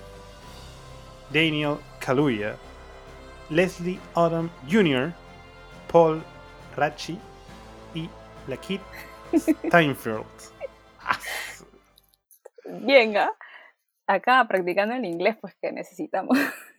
Daniel 1.33 1.77
Kaluuya, 1.99 2.55
Leslie 3.49 3.99
Odom 4.13 4.47
Jr., 4.69 5.11
Paul 5.91 6.21
Rachi 6.75 7.17
y 7.95 8.07
Lakeith 8.47 8.81
Steinfeld. 9.35 10.23
Venga, 12.63 13.33
acá 14.05 14.45
practicando 14.47 14.93
el 14.93 15.05
inglés, 15.05 15.35
pues 15.41 15.55
que 15.59 15.71
necesitamos. 15.71 16.37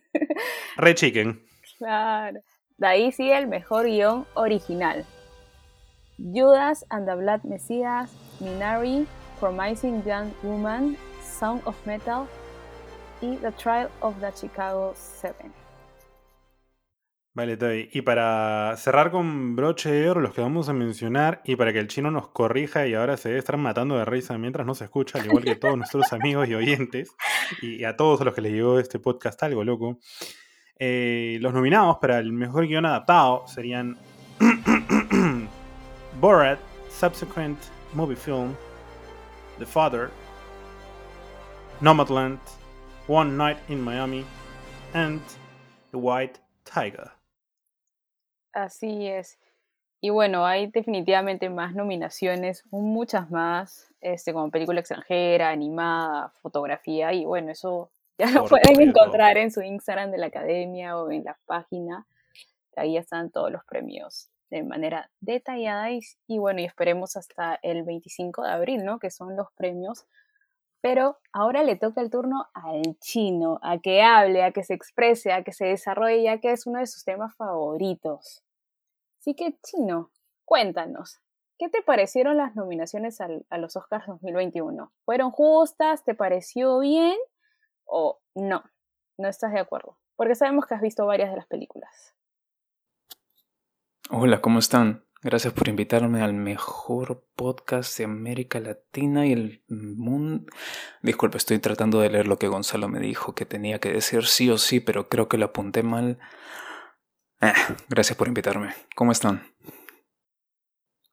Red 0.77 0.95
Chicken. 0.95 1.41
Claro. 1.77 2.39
De 2.77 2.87
ahí 2.87 3.13
el 3.17 3.47
mejor 3.47 3.85
guion 3.85 4.25
original. 4.35 5.05
Judas 6.17 6.83
and 6.91 7.07
the 7.07 7.15
Blood 7.15 7.43
Messiah, 7.43 8.07
Minari, 8.41 9.05
Promising 9.39 10.03
Young 10.05 10.33
Woman, 10.43 10.97
Sound 11.21 11.61
of 11.65 11.75
Metal 11.85 12.27
y 13.21 13.37
The 13.41 13.51
Trial 13.51 13.89
of 14.01 14.19
the 14.19 14.31
Chicago 14.31 14.93
Seven. 14.95 15.58
Vale, 17.33 17.57
Toy. 17.57 17.89
Y 17.93 18.01
para 18.01 18.75
cerrar 18.77 19.11
con 19.11 19.55
broche 19.55 19.91
de 19.91 20.09
oro 20.09 20.19
los 20.19 20.33
que 20.33 20.41
vamos 20.41 20.67
a 20.67 20.73
mencionar 20.73 21.41
y 21.45 21.55
para 21.55 21.71
que 21.71 21.79
el 21.79 21.87
chino 21.87 22.09
nos 22.09 22.29
corrija 22.29 22.87
y 22.87 22.95
ahora 22.95 23.17
se 23.17 23.29
debe 23.29 23.39
estar 23.39 23.55
matando 23.57 23.97
de 23.97 24.05
risa 24.05 24.37
mientras 24.37 24.65
nos 24.65 24.81
escucha, 24.81 25.19
al 25.19 25.27
igual 25.27 25.43
que 25.43 25.55
todos 25.55 25.77
nuestros 25.77 26.11
amigos 26.11 26.49
y 26.49 26.55
oyentes, 26.55 27.15
y 27.61 27.83
a 27.83 27.95
todos 27.95 28.21
los 28.21 28.33
que 28.33 28.41
les 28.41 28.51
llegó 28.51 28.79
este 28.79 28.99
podcast 28.99 29.41
algo 29.43 29.63
loco, 29.63 29.99
eh, 30.79 31.37
los 31.39 31.53
nominados 31.53 31.97
para 32.01 32.19
el 32.19 32.33
mejor 32.33 32.65
guion 32.65 32.85
adaptado 32.85 33.47
serían 33.47 33.97
Borat, 36.19 36.59
Subsequent 36.89 37.59
Movie 37.93 38.15
Film, 38.15 38.55
The 39.59 39.65
Father, 39.65 40.09
Nomadland, 41.79 42.39
One 43.07 43.37
Night 43.37 43.57
in 43.69 43.81
Miami, 43.81 44.25
and 44.93 45.21
The 45.91 45.97
White 45.97 46.39
Tiger. 46.65 47.18
Así 48.53 49.07
es. 49.07 49.37
Y 50.01 50.11
bueno, 50.11 50.45
hay 50.45 50.67
definitivamente 50.67 51.49
más 51.49 51.75
nominaciones, 51.75 52.63
muchas 52.71 53.29
más, 53.29 53.93
este, 53.99 54.31
como 54.31 54.49
película 54.49 54.79
extranjera, 54.79 55.49
animada, 55.49 56.29
fotografía, 56.41 57.11
y 57.11 57.25
bueno, 57.25 57.51
eso 57.51 57.91
ya 58.17 58.31
lo 58.31 58.45
pueden 58.45 58.79
encontrar 58.81 59.37
en 59.37 59.51
su 59.51 59.61
Instagram 59.61 60.11
de 60.11 60.17
la 60.17 60.27
academia 60.27 60.97
o 60.97 61.11
en 61.11 61.25
la 61.25 61.37
página. 61.45 62.05
Ahí 62.75 62.95
están 62.95 63.29
todos 63.29 63.51
los 63.51 63.65
premios 63.65 64.29
de 64.49 64.63
manera 64.63 65.11
detallada 65.19 65.91
y, 65.91 65.99
y, 66.27 66.37
bueno, 66.39 66.61
y 66.61 66.65
esperemos 66.65 67.15
hasta 67.17 67.59
el 67.61 67.83
25 67.83 68.43
de 68.43 68.51
abril, 68.51 68.85
¿no? 68.85 68.99
Que 68.99 69.11
son 69.11 69.35
los 69.35 69.51
premios. 69.53 70.05
Pero 70.81 71.17
ahora 71.33 71.63
le 71.63 71.75
toca 71.75 72.01
el 72.01 72.09
turno 72.09 72.47
al 72.53 72.97
chino, 72.99 73.59
a 73.61 73.79
que 73.79 74.01
hable, 74.01 74.43
a 74.43 74.51
que 74.51 74.63
se 74.63 74.73
exprese, 74.73 75.33
a 75.33 75.43
que 75.43 75.51
se 75.51 75.65
desarrolle, 75.65 76.23
ya 76.23 76.39
que 76.39 76.51
es 76.51 76.65
uno 76.65 76.79
de 76.79 76.87
sus 76.87 77.03
temas 77.03 77.35
favoritos. 77.35 78.43
Así 79.19 79.35
que, 79.35 79.57
chino, 79.61 80.11
cuéntanos, 80.45 81.19
¿qué 81.57 81.67
te 81.67 81.81
parecieron 81.81 82.37
las 82.37 82.55
nominaciones 82.55 83.19
a 83.19 83.57
los 83.57 83.75
Oscars 83.75 84.07
2021? 84.07 84.93
¿Fueron 85.03 85.31
justas? 85.31 86.05
¿Te 86.05 86.15
pareció 86.15 86.79
bien? 86.79 87.17
¿O 87.83 88.19
no? 88.35 88.63
¿No 89.17 89.27
estás 89.27 89.51
de 89.51 89.59
acuerdo? 89.59 89.97
Porque 90.15 90.35
sabemos 90.35 90.65
que 90.65 90.75
has 90.75 90.81
visto 90.81 91.05
varias 91.05 91.29
de 91.29 91.35
las 91.35 91.47
películas. 91.47 92.15
Hola, 94.09 94.39
¿cómo 94.39 94.59
están? 94.59 95.03
Gracias 95.21 95.51
por 95.51 95.67
invitarme 95.67 96.21
al 96.21 96.33
mejor 96.33 97.27
podcast 97.35 97.97
de 97.97 98.05
América 98.05 98.61
Latina 98.61 99.27
y 99.27 99.33
el 99.33 99.63
mundo. 99.67 100.49
Disculpe, 101.01 101.37
estoy 101.37 101.59
tratando 101.59 101.99
de 101.99 102.09
leer 102.09 102.25
lo 102.25 102.39
que 102.39 102.47
Gonzalo 102.47 102.87
me 102.87 103.01
dijo 103.01 103.35
que 103.35 103.45
tenía 103.45 103.79
que 103.79 103.91
decir 103.91 104.25
sí 104.27 104.49
o 104.49 104.57
sí, 104.57 104.79
pero 104.79 105.09
creo 105.09 105.27
que 105.27 105.37
lo 105.37 105.47
apunté 105.47 105.83
mal. 105.83 106.19
Eh, 107.41 107.51
gracias 107.89 108.17
por 108.17 108.29
invitarme. 108.29 108.73
¿Cómo 108.95 109.11
están? 109.11 109.53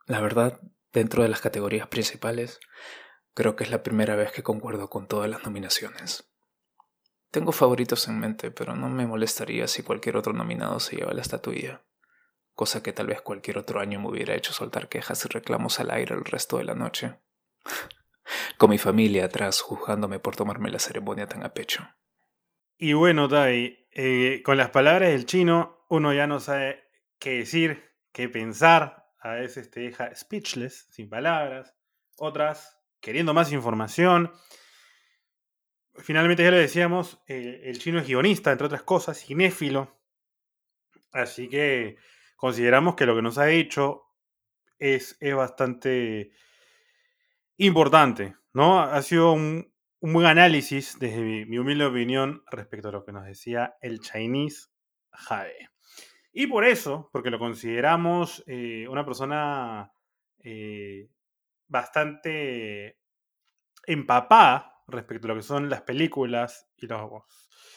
La 0.06 0.20
verdad, 0.20 0.60
dentro 0.92 1.24
de 1.24 1.28
las 1.28 1.40
categorías 1.40 1.88
principales, 1.88 2.60
creo 3.34 3.56
que 3.56 3.64
es 3.64 3.72
la 3.72 3.82
primera 3.82 4.14
vez 4.14 4.30
que 4.30 4.44
concuerdo 4.44 4.88
con 4.88 5.08
todas 5.08 5.28
las 5.28 5.42
nominaciones. 5.42 6.30
Tengo 7.32 7.50
favoritos 7.50 8.06
en 8.06 8.20
mente, 8.20 8.52
pero 8.52 8.76
no 8.76 8.88
me 8.88 9.04
molestaría 9.04 9.66
si 9.66 9.82
cualquier 9.82 10.16
otro 10.16 10.32
nominado 10.32 10.78
se 10.78 10.94
lleva 10.94 11.12
la 11.12 11.22
estatuilla 11.22 11.82
cosa 12.56 12.82
que 12.82 12.92
tal 12.92 13.06
vez 13.06 13.20
cualquier 13.20 13.58
otro 13.58 13.80
año 13.80 14.00
me 14.00 14.08
hubiera 14.08 14.34
hecho 14.34 14.52
soltar 14.52 14.88
quejas 14.88 15.24
y 15.24 15.28
reclamos 15.28 15.78
al 15.78 15.90
aire 15.90 16.14
el 16.14 16.24
resto 16.24 16.56
de 16.56 16.64
la 16.64 16.74
noche. 16.74 17.14
Con 18.58 18.70
mi 18.70 18.78
familia 18.78 19.26
atrás 19.26 19.60
juzgándome 19.60 20.18
por 20.18 20.34
tomarme 20.34 20.70
la 20.70 20.80
ceremonia 20.80 21.28
tan 21.28 21.44
a 21.44 21.52
pecho. 21.54 21.86
Y 22.78 22.94
bueno, 22.94 23.28
Tai, 23.28 23.86
eh, 23.92 24.42
con 24.44 24.56
las 24.56 24.70
palabras 24.70 25.10
del 25.10 25.26
chino, 25.26 25.86
uno 25.88 26.12
ya 26.12 26.26
no 26.26 26.40
sabe 26.40 26.90
qué 27.18 27.38
decir, 27.38 27.84
qué 28.12 28.28
pensar. 28.28 29.06
A 29.20 29.34
veces 29.34 29.70
te 29.70 29.80
deja 29.80 30.14
speechless, 30.14 30.88
sin 30.90 31.08
palabras. 31.08 31.74
Otras, 32.18 32.78
queriendo 33.00 33.32
más 33.32 33.52
información. 33.52 34.32
Finalmente, 35.94 36.42
ya 36.42 36.50
lo 36.50 36.58
decíamos, 36.58 37.22
el 37.26 37.78
chino 37.78 38.00
es 38.00 38.06
guionista, 38.06 38.50
entre 38.50 38.66
otras 38.66 38.82
cosas, 38.82 39.18
cinéfilo. 39.24 39.96
Así 41.12 41.48
que 41.48 41.96
consideramos 42.36 42.94
que 42.94 43.06
lo 43.06 43.16
que 43.16 43.22
nos 43.22 43.38
ha 43.38 43.46
dicho 43.46 44.04
es, 44.78 45.16
es 45.20 45.34
bastante 45.34 46.30
importante, 47.56 48.36
¿no? 48.52 48.80
Ha 48.80 49.02
sido 49.02 49.32
un, 49.32 49.72
buen 50.00 50.26
análisis, 50.26 50.98
desde 50.98 51.46
mi, 51.46 51.58
humilde 51.58 51.84
opinión, 51.84 52.44
respecto 52.50 52.88
a 52.88 52.92
lo 52.92 53.04
que 53.04 53.12
nos 53.12 53.24
decía 53.24 53.76
el 53.80 54.00
Chinese 54.00 54.68
Jade. 55.10 55.70
Y 56.32 56.46
por 56.46 56.64
eso, 56.64 57.08
porque 57.12 57.30
lo 57.30 57.38
consideramos 57.38 58.44
eh, 58.46 58.86
una 58.88 59.04
persona 59.04 59.90
eh, 60.38 61.08
bastante 61.66 62.98
empapada 63.86 64.82
respecto 64.86 65.26
a 65.26 65.28
lo 65.28 65.36
que 65.36 65.42
son 65.42 65.68
las 65.68 65.82
películas 65.82 66.68
y, 66.76 66.86
los, 66.86 67.00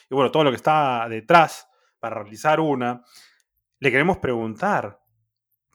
y 0.09 0.13
bueno, 0.13 0.29
todo 0.29 0.43
lo 0.43 0.51
que 0.51 0.57
está 0.57 1.07
detrás 1.09 1.67
para 1.99 2.21
realizar 2.21 2.59
una, 2.59 3.03
le 3.79 3.91
queremos 3.91 4.17
preguntar, 4.17 5.01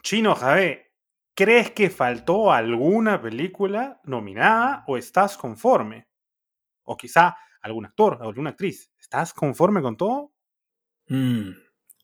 Chino 0.03 0.35
Javé, 0.35 0.93
¿crees 1.35 1.71
que 1.71 1.89
faltó 1.89 2.53
alguna 2.53 3.21
película 3.21 4.01
nominada 4.05 4.85
o 4.87 4.99
estás 4.99 5.37
conforme? 5.39 6.09
O 6.83 6.97
quizá 6.97 7.37
algún 7.63 7.87
actor 7.87 8.19
o 8.21 8.29
alguna 8.29 8.51
actriz, 8.51 8.93
¿estás 8.99 9.33
conforme 9.33 9.81
con 9.81 9.97
todo? 9.97 10.35
Mm, 11.09 11.51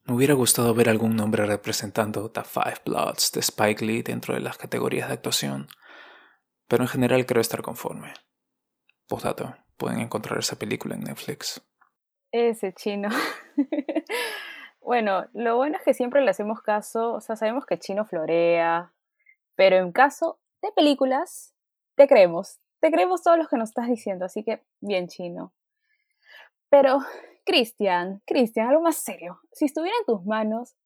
me 0.04 0.14
hubiera 0.14 0.32
gustado 0.32 0.74
ver 0.74 0.88
algún 0.88 1.16
nombre 1.16 1.44
representando 1.44 2.30
The 2.30 2.44
Five 2.44 2.80
Bloods 2.86 3.32
de 3.34 3.40
Spike 3.40 3.84
Lee 3.84 4.02
dentro 4.02 4.34
de 4.34 4.40
las 4.40 4.56
categorías 4.56 5.08
de 5.08 5.14
actuación, 5.14 5.68
pero 6.66 6.82
en 6.82 6.88
general 6.88 7.26
creo 7.26 7.42
estar 7.42 7.60
conforme. 7.60 8.14
Postdato, 9.06 9.54
pueden 9.76 10.00
encontrar 10.00 10.38
esa 10.38 10.58
película 10.58 10.94
en 10.94 11.02
Netflix. 11.02 11.60
Ese 12.32 12.72
chino. 12.72 13.10
bueno, 14.80 15.26
lo 15.34 15.56
bueno 15.56 15.76
es 15.76 15.84
que 15.84 15.94
siempre 15.94 16.22
le 16.22 16.30
hacemos 16.30 16.62
caso, 16.62 17.12
o 17.12 17.20
sea, 17.20 17.36
sabemos 17.36 17.66
que 17.66 17.78
chino 17.78 18.04
florea, 18.04 18.92
pero 19.54 19.76
en 19.76 19.92
caso 19.92 20.38
de 20.62 20.72
películas, 20.72 21.54
te 21.96 22.08
creemos. 22.08 22.58
Te 22.80 22.90
creemos 22.90 23.22
todos 23.22 23.36
los 23.36 23.48
que 23.48 23.56
nos 23.56 23.68
estás 23.68 23.88
diciendo, 23.88 24.24
así 24.24 24.42
que 24.42 24.62
bien 24.80 25.08
chino. 25.08 25.52
Pero, 26.70 27.00
Cristian, 27.44 28.22
Cristian, 28.26 28.68
algo 28.68 28.80
más 28.80 28.96
serio. 28.96 29.40
Si 29.52 29.66
estuviera 29.66 29.94
en 29.98 30.06
tus 30.06 30.24
manos, 30.24 30.76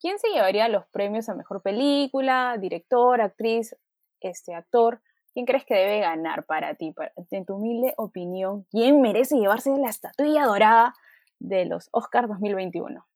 ¿quién 0.00 0.18
se 0.18 0.28
llevaría 0.28 0.68
los 0.68 0.86
premios 0.88 1.28
a 1.28 1.34
mejor 1.34 1.62
película, 1.62 2.56
director, 2.58 3.20
actriz, 3.20 3.74
este 4.20 4.54
actor? 4.54 5.00
¿Quién 5.32 5.46
crees 5.46 5.64
que 5.64 5.74
debe 5.74 6.00
ganar 6.00 6.44
para 6.44 6.74
ti? 6.74 6.94
en 7.30 7.46
tu 7.46 7.54
humilde 7.54 7.94
opinión, 7.96 8.66
¿quién 8.70 9.00
merece 9.00 9.36
llevarse 9.36 9.70
la 9.78 9.88
estatuilla 9.88 10.44
dorada 10.44 10.94
de 11.38 11.64
los 11.64 11.88
Oscars 11.92 12.28
2021? 12.28 13.06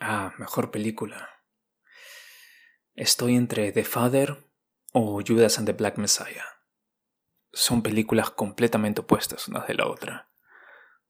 Ah, 0.00 0.32
mejor 0.38 0.70
película. 0.70 1.28
Estoy 2.94 3.36
entre 3.36 3.70
The 3.70 3.84
Father 3.84 4.44
o 4.92 5.22
Judas 5.26 5.58
and 5.58 5.66
the 5.66 5.72
Black 5.72 5.96
Messiah. 5.98 6.44
Son 7.52 7.82
películas 7.82 8.30
completamente 8.30 9.02
opuestas 9.02 9.46
una 9.46 9.60
de 9.60 9.74
la 9.74 9.86
otra. 9.86 10.30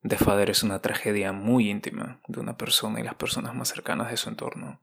The 0.02 0.16
Father 0.16 0.50
es 0.50 0.62
una 0.62 0.82
tragedia 0.82 1.32
muy 1.32 1.70
íntima 1.70 2.20
de 2.28 2.40
una 2.40 2.56
persona 2.58 3.00
y 3.00 3.04
las 3.04 3.14
personas 3.14 3.54
más 3.54 3.68
cercanas 3.68 4.10
de 4.10 4.16
su 4.16 4.28
entorno 4.28 4.82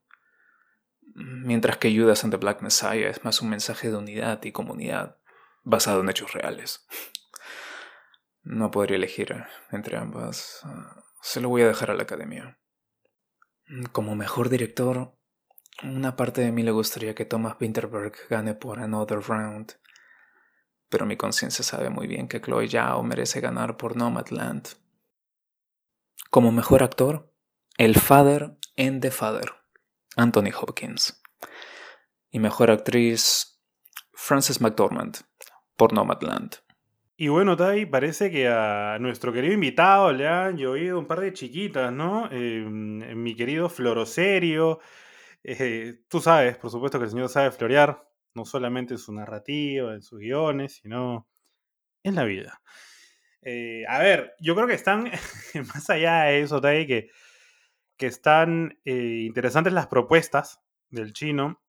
mientras 1.18 1.78
que 1.78 1.96
Judas 1.96 2.24
and 2.24 2.34
the 2.34 2.38
Black 2.38 2.62
Messiah 2.62 3.10
es 3.10 3.24
más 3.24 3.42
un 3.42 3.50
mensaje 3.50 3.90
de 3.90 3.98
unidad 3.98 4.44
y 4.44 4.52
comunidad 4.52 5.18
basado 5.64 6.02
en 6.02 6.10
hechos 6.10 6.34
reales. 6.34 6.86
No 8.44 8.72
podría 8.72 8.98
elegir 8.98 9.36
entre 9.72 9.98
ambas. 9.98 10.62
Se 11.22 11.42
lo 11.42 11.50
voy 11.50 11.64
a 11.64 11.68
dejar 11.68 11.92
a 11.92 11.96
la 11.96 12.04
academia. 12.04 12.60
Como 13.92 14.16
mejor 14.16 14.48
director, 14.48 15.14
una 15.84 16.16
parte 16.16 16.40
de 16.42 16.54
mí 16.54 16.64
le 16.64 16.72
gustaría 16.72 17.14
que 17.14 17.26
Thomas 17.26 17.58
Winterberg 17.60 18.14
gane 18.30 18.54
por 18.54 18.80
Another 18.80 19.20
Round, 19.20 19.74
pero 20.88 21.06
mi 21.06 21.18
conciencia 21.18 21.66
sabe 21.66 21.90
muy 21.90 22.08
bien 22.08 22.30
que 22.30 22.40
Chloe 22.40 22.70
Zhao 22.70 23.04
merece 23.04 23.42
ganar 23.42 23.76
por 23.76 23.98
Nomadland. 23.98 24.70
Como 26.30 26.54
mejor 26.54 26.82
actor, 26.82 27.34
el 27.78 27.96
Father 27.96 28.58
en 28.78 29.02
The 29.02 29.12
Father. 29.12 29.52
Anthony 30.16 30.52
Hopkins. 30.60 31.22
Y 32.32 32.40
mejor 32.40 32.72
actriz, 32.72 33.62
Frances 34.14 34.62
McDormand, 34.62 35.18
por 35.76 35.92
Nomadland. 35.92 36.56
Y 37.20 37.30
bueno, 37.30 37.58
Tai, 37.58 37.88
parece 37.88 38.30
que 38.30 38.48
a 38.48 39.00
nuestro 39.00 39.34
querido 39.34 39.56
invitado 39.56 40.14
le 40.14 40.28
han 40.28 40.56
llovido 40.56 41.00
un 41.00 41.08
par 41.08 41.20
de 41.22 41.34
chiquitas, 41.34 41.92
¿no? 41.92 42.30
Em, 42.32 43.00
mi 43.24 43.36
querido 43.36 43.70
Floroserio. 43.70 44.80
Eh, 45.44 46.02
tú 46.10 46.22
sabes, 46.22 46.58
por 46.58 46.70
supuesto 46.70 47.00
que 47.00 47.06
el 47.06 47.12
señor 47.12 47.30
sabe 47.30 47.52
florear, 47.52 48.08
no 48.36 48.46
solamente 48.46 48.94
en 48.94 49.00
su 49.00 49.12
narrativa, 49.14 49.96
en 49.96 50.04
sus 50.04 50.20
guiones, 50.20 50.76
sino 50.76 51.28
en 52.04 52.16
la 52.16 52.24
vida. 52.26 52.62
Eh, 53.42 53.84
a 53.88 54.00
ver, 54.00 54.36
yo 54.40 54.56
creo 54.56 54.68
que 54.68 54.76
están 54.76 55.12
más 55.74 55.90
allá 55.90 56.24
de 56.26 56.42
eso, 56.42 56.62
Tai, 56.62 56.86
que 56.88 57.10
que 57.98 58.08
están 58.08 58.80
eh, 58.86 59.24
interesantes 59.26 59.74
las 59.74 59.88
propuestas 59.88 60.62
del 60.92 61.14
chino. 61.14 61.64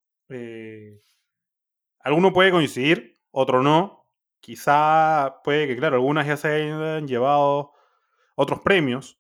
Alguno 2.01 2.35
puede 2.35 2.51
coincidir, 2.51 3.17
otro 3.31 3.63
no. 3.63 3.98
Quizá 4.41 5.41
puede 5.43 5.67
que, 5.67 5.77
claro, 5.77 5.97
algunas 5.97 6.27
ya 6.27 6.37
se 6.37 6.49
hayan 6.49 7.07
llevado 7.07 7.73
otros 8.35 8.61
premios 8.61 9.19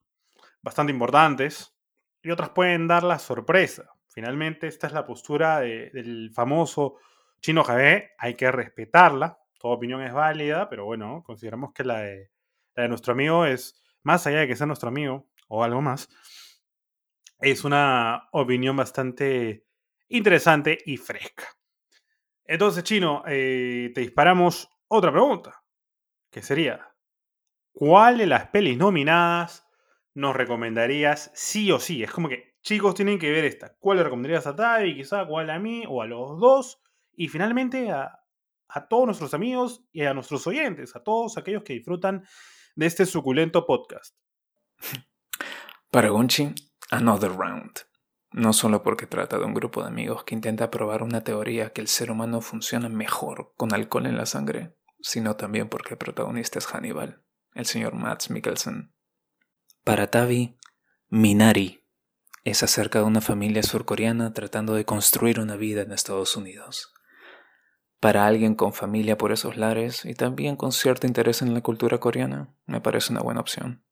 bastante 0.62 0.92
importantes 0.92 1.76
y 2.22 2.30
otras 2.30 2.50
pueden 2.50 2.86
dar 2.86 3.02
la 3.02 3.18
sorpresa. 3.18 3.90
Finalmente, 4.08 4.66
esta 4.66 4.86
es 4.86 4.92
la 4.92 5.06
postura 5.06 5.60
del 5.60 6.30
famoso 6.34 6.96
chino 7.40 7.64
Javé. 7.64 8.12
Hay 8.18 8.34
que 8.34 8.50
respetarla. 8.50 9.38
Toda 9.58 9.74
opinión 9.74 10.02
es 10.02 10.12
válida, 10.12 10.68
pero 10.68 10.84
bueno, 10.84 11.22
consideramos 11.24 11.72
que 11.72 11.84
la 11.84 12.00
de, 12.00 12.30
la 12.74 12.84
de 12.84 12.88
nuestro 12.88 13.12
amigo 13.12 13.44
es, 13.44 13.82
más 14.02 14.26
allá 14.26 14.40
de 14.40 14.48
que 14.48 14.56
sea 14.56 14.66
nuestro 14.66 14.88
amigo 14.88 15.26
o 15.48 15.64
algo 15.64 15.82
más, 15.82 16.08
es 17.40 17.64
una 17.64 18.28
opinión 18.32 18.76
bastante 18.76 19.64
interesante 20.08 20.78
y 20.84 20.96
fresca. 20.96 21.44
Entonces, 22.44 22.82
Chino, 22.84 23.22
eh, 23.26 23.92
te 23.94 24.00
disparamos 24.00 24.70
otra 24.88 25.12
pregunta, 25.12 25.62
que 26.30 26.42
sería, 26.42 26.94
¿cuál 27.72 28.18
de 28.18 28.26
las 28.26 28.48
pelis 28.48 28.76
nominadas 28.76 29.66
nos 30.14 30.34
recomendarías 30.34 31.30
sí 31.34 31.70
o 31.70 31.78
sí? 31.78 32.02
Es 32.02 32.10
como 32.10 32.28
que, 32.28 32.56
chicos, 32.62 32.94
tienen 32.94 33.18
que 33.18 33.30
ver 33.30 33.44
esta. 33.44 33.76
¿Cuál 33.78 33.98
le 33.98 34.04
recomendarías 34.04 34.46
a 34.46 34.56
Tavi, 34.56 34.96
quizá, 34.96 35.26
cuál 35.26 35.50
a 35.50 35.58
mí 35.58 35.84
o 35.88 36.02
a 36.02 36.06
los 36.06 36.38
dos? 36.40 36.80
Y 37.12 37.28
finalmente 37.28 37.90
a, 37.90 38.20
a 38.68 38.88
todos 38.88 39.06
nuestros 39.06 39.34
amigos 39.34 39.84
y 39.92 40.04
a 40.04 40.14
nuestros 40.14 40.46
oyentes, 40.46 40.94
a 40.96 41.02
todos 41.02 41.38
aquellos 41.38 41.62
que 41.62 41.74
disfrutan 41.74 42.24
de 42.74 42.86
este 42.86 43.06
suculento 43.06 43.66
podcast. 43.66 44.16
Para 45.90 46.10
Gonchi, 46.10 46.54
Another 46.90 47.32
Round. 47.32 47.88
No 48.30 48.52
solo 48.52 48.82
porque 48.82 49.06
trata 49.06 49.38
de 49.38 49.44
un 49.44 49.54
grupo 49.54 49.82
de 49.82 49.88
amigos 49.88 50.22
que 50.24 50.34
intenta 50.34 50.70
probar 50.70 51.02
una 51.02 51.24
teoría 51.24 51.72
que 51.72 51.80
el 51.80 51.88
ser 51.88 52.10
humano 52.10 52.42
funciona 52.42 52.90
mejor 52.90 53.54
con 53.56 53.72
alcohol 53.72 54.06
en 54.06 54.18
la 54.18 54.26
sangre, 54.26 54.76
sino 55.00 55.36
también 55.36 55.68
porque 55.68 55.94
el 55.94 55.98
protagonista 55.98 56.58
es 56.58 56.66
Hannibal, 56.66 57.22
el 57.54 57.66
señor 57.66 57.94
Mads 57.94 58.30
Mikkelsen. 58.30 58.92
Para 59.84 60.10
Tavi, 60.10 60.56
Minari 61.08 61.84
es 62.44 62.62
acerca 62.62 63.00
de 63.00 63.04
una 63.04 63.20
familia 63.20 63.62
surcoreana 63.62 64.32
tratando 64.32 64.74
de 64.74 64.84
construir 64.84 65.40
una 65.40 65.56
vida 65.56 65.82
en 65.82 65.92
Estados 65.92 66.36
Unidos. 66.36 66.94
Para 68.00 68.26
alguien 68.26 68.54
con 68.54 68.72
familia 68.72 69.18
por 69.18 69.32
esos 69.32 69.56
lares 69.56 70.04
y 70.04 70.14
también 70.14 70.56
con 70.56 70.72
cierto 70.72 71.06
interés 71.06 71.42
en 71.42 71.52
la 71.52 71.62
cultura 71.62 71.98
coreana, 71.98 72.54
me 72.66 72.80
parece 72.80 73.12
una 73.12 73.22
buena 73.22 73.40
opción. 73.40 73.82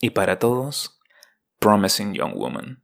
Y 0.00 0.10
para 0.10 0.38
todos, 0.38 1.00
Promising 1.60 2.12
Young 2.12 2.34
Woman, 2.34 2.82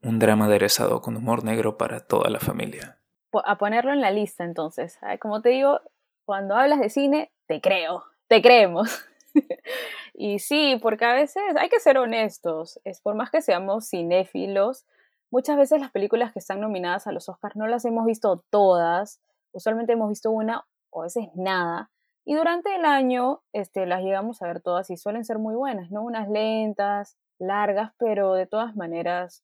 un 0.00 0.18
drama 0.20 0.44
aderezado 0.44 1.00
con 1.00 1.16
humor 1.16 1.42
negro 1.42 1.76
para 1.76 2.06
toda 2.06 2.30
la 2.30 2.38
familia. 2.38 3.00
A 3.44 3.58
ponerlo 3.58 3.92
en 3.92 4.00
la 4.00 4.10
lista 4.10 4.44
entonces. 4.44 4.98
Como 5.20 5.42
te 5.42 5.48
digo, 5.48 5.80
cuando 6.24 6.56
hablas 6.56 6.80
de 6.80 6.90
cine, 6.90 7.32
te 7.46 7.60
creo, 7.60 8.04
te 8.28 8.42
creemos. 8.42 9.04
y 10.14 10.38
sí, 10.38 10.78
porque 10.80 11.04
a 11.04 11.12
veces 11.12 11.42
hay 11.58 11.68
que 11.68 11.80
ser 11.80 11.98
honestos. 11.98 12.80
Es 12.84 13.00
por 13.00 13.14
más 13.14 13.30
que 13.30 13.42
seamos 13.42 13.88
cinéfilos, 13.88 14.84
muchas 15.30 15.56
veces 15.56 15.80
las 15.80 15.90
películas 15.90 16.32
que 16.32 16.38
están 16.38 16.60
nominadas 16.60 17.06
a 17.06 17.12
los 17.12 17.28
Oscars 17.28 17.56
no 17.56 17.66
las 17.66 17.84
hemos 17.84 18.04
visto 18.04 18.44
todas. 18.50 19.20
Usualmente 19.52 19.94
hemos 19.94 20.10
visto 20.10 20.30
una 20.30 20.64
o 20.90 21.00
a 21.00 21.04
veces 21.04 21.28
nada. 21.34 21.90
Y 22.24 22.34
durante 22.34 22.74
el 22.76 22.84
año 22.84 23.42
este, 23.52 23.86
las 23.86 24.02
llegamos 24.02 24.42
a 24.42 24.46
ver 24.46 24.60
todas 24.60 24.90
y 24.90 24.96
suelen 24.96 25.24
ser 25.24 25.38
muy 25.38 25.56
buenas, 25.56 25.90
¿no? 25.90 26.02
Unas 26.02 26.28
lentas, 26.28 27.16
largas, 27.38 27.92
pero 27.98 28.34
de 28.34 28.46
todas 28.46 28.76
maneras 28.76 29.42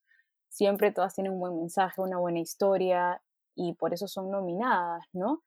siempre 0.49 0.93
todas 0.93 1.15
tienen 1.15 1.33
un 1.33 1.41
buen 1.41 1.57
mensaje, 1.57 2.01
una 2.01 2.19
buena 2.19 2.39
historia 2.39 3.21
y 3.57 3.75
por 3.75 3.93
eso 3.95 4.07
son 4.07 4.31
nominadas, 4.31 5.05
¿no? 5.13 5.43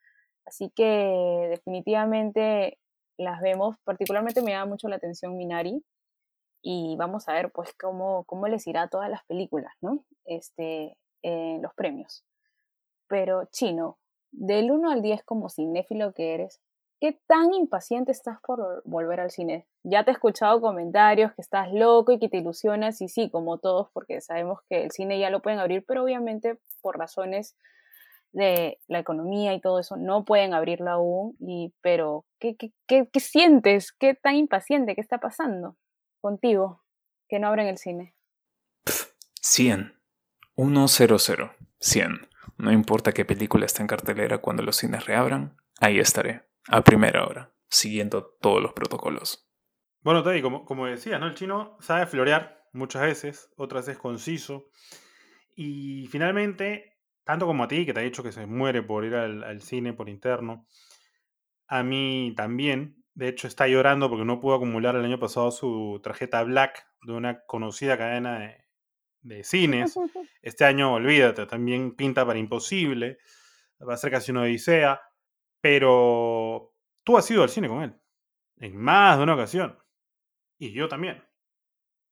Así 0.45 0.71
que 0.75 1.47
definitivamente 1.49 2.77
las 3.17 3.41
vemos, 3.41 3.77
particularmente 3.83 4.41
me 4.41 4.53
da 4.53 4.65
mucho 4.65 4.87
la 4.87 4.95
atención 4.95 5.37
Minari 5.37 5.83
y 6.61 6.95
vamos 6.97 7.27
a 7.27 7.33
ver 7.33 7.51
pues 7.51 7.73
cómo, 7.79 8.23
cómo 8.25 8.47
les 8.47 8.67
irá 8.67 8.83
a 8.83 8.87
todas 8.89 9.09
las 9.09 9.23
películas, 9.25 9.73
¿no? 9.81 10.03
Este, 10.25 10.97
en 11.21 11.61
los 11.61 11.73
premios. 11.73 12.23
Pero, 13.07 13.45
Chino, 13.51 13.97
del 14.31 14.71
1 14.71 14.89
al 14.89 15.01
10 15.01 15.23
como 15.23 15.49
cinéfilo 15.49 16.13
que 16.13 16.33
eres, 16.33 16.61
¿qué 16.99 17.19
tan 17.27 17.53
impaciente 17.53 18.11
estás 18.11 18.39
por 18.41 18.81
volver 18.85 19.19
al 19.19 19.31
cine? 19.31 19.67
Ya 19.83 20.03
te 20.03 20.11
he 20.11 20.13
escuchado 20.13 20.61
comentarios 20.61 21.33
que 21.33 21.41
estás 21.41 21.71
loco 21.73 22.11
y 22.11 22.19
que 22.19 22.29
te 22.29 22.37
ilusionas, 22.37 23.01
y 23.01 23.09
sí, 23.09 23.29
como 23.29 23.57
todos, 23.57 23.89
porque 23.91 24.21
sabemos 24.21 24.59
que 24.69 24.83
el 24.83 24.91
cine 24.91 25.19
ya 25.19 25.29
lo 25.29 25.41
pueden 25.41 25.59
abrir, 25.59 25.83
pero 25.85 26.03
obviamente 26.03 26.59
por 26.81 26.97
razones 26.97 27.57
de 28.31 28.79
la 28.87 28.99
economía 28.99 29.53
y 29.53 29.61
todo 29.61 29.79
eso, 29.79 29.97
no 29.97 30.25
pueden 30.25 30.53
abrirlo 30.53 30.89
aún, 30.91 31.35
y, 31.39 31.73
pero 31.81 32.25
¿qué, 32.39 32.55
qué, 32.55 32.71
qué, 32.87 33.07
qué 33.11 33.19
sientes? 33.19 33.91
¿Qué 33.91 34.15
tan 34.15 34.35
impaciente? 34.35 34.95
¿Qué 34.95 35.01
está 35.01 35.19
pasando 35.19 35.77
contigo 36.21 36.83
que 37.27 37.39
no 37.39 37.47
abren 37.47 37.67
el 37.67 37.77
cine? 37.77 38.15
100. 39.41 39.93
100. 40.55 41.51
100. 41.79 42.29
No 42.57 42.71
importa 42.71 43.11
qué 43.11 43.25
película 43.25 43.65
está 43.65 43.81
en 43.81 43.87
cartelera 43.87 44.37
cuando 44.37 44.63
los 44.63 44.77
cines 44.77 45.05
reabran, 45.05 45.57
ahí 45.79 45.99
estaré, 45.99 46.43
a 46.67 46.83
primera 46.83 47.25
hora, 47.25 47.51
siguiendo 47.69 48.35
todos 48.39 48.61
los 48.61 48.73
protocolos. 48.73 49.47
Bueno, 50.01 50.23
Teddy, 50.23 50.41
como, 50.41 50.65
como 50.65 50.85
decías, 50.85 51.19
¿no? 51.19 51.27
El 51.27 51.35
chino 51.35 51.77
sabe 51.79 52.05
florear 52.05 52.61
muchas 52.73 53.03
veces, 53.03 53.49
otras 53.55 53.87
es 53.87 53.97
conciso. 53.97 54.69
Y 55.55 56.07
finalmente, 56.07 56.90
tanto 57.31 57.45
como 57.45 57.63
a 57.63 57.69
ti, 57.69 57.85
que 57.85 57.93
te 57.93 58.01
ha 58.01 58.03
dicho 58.03 58.23
que 58.23 58.33
se 58.33 58.45
muere 58.45 58.83
por 58.83 59.05
ir 59.05 59.15
al, 59.15 59.45
al 59.45 59.61
cine 59.61 59.93
por 59.93 60.09
interno, 60.09 60.67
a 61.65 61.81
mí 61.81 62.33
también. 62.35 63.01
De 63.13 63.29
hecho, 63.29 63.47
está 63.47 63.69
llorando 63.69 64.09
porque 64.09 64.25
no 64.25 64.41
pudo 64.41 64.55
acumular 64.55 64.97
el 64.97 65.05
año 65.05 65.17
pasado 65.17 65.49
su 65.51 66.01
tarjeta 66.03 66.43
Black 66.43 66.85
de 67.03 67.13
una 67.13 67.39
conocida 67.45 67.97
cadena 67.97 68.37
de, 68.37 68.65
de 69.21 69.45
cines. 69.45 69.95
Este 70.41 70.65
año, 70.65 70.93
olvídate, 70.93 71.45
también 71.45 71.95
pinta 71.95 72.25
para 72.25 72.37
imposible. 72.37 73.19
Va 73.81 73.93
a 73.93 73.97
ser 73.97 74.11
casi 74.11 74.31
una 74.31 74.41
odisea. 74.41 74.99
Pero 75.61 76.73
tú 77.05 77.17
has 77.17 77.31
ido 77.31 77.43
al 77.43 77.49
cine 77.49 77.69
con 77.69 77.81
él. 77.83 77.95
En 78.57 78.75
más 78.75 79.15
de 79.15 79.23
una 79.23 79.35
ocasión. 79.35 79.79
Y 80.57 80.73
yo 80.73 80.89
también. 80.89 81.23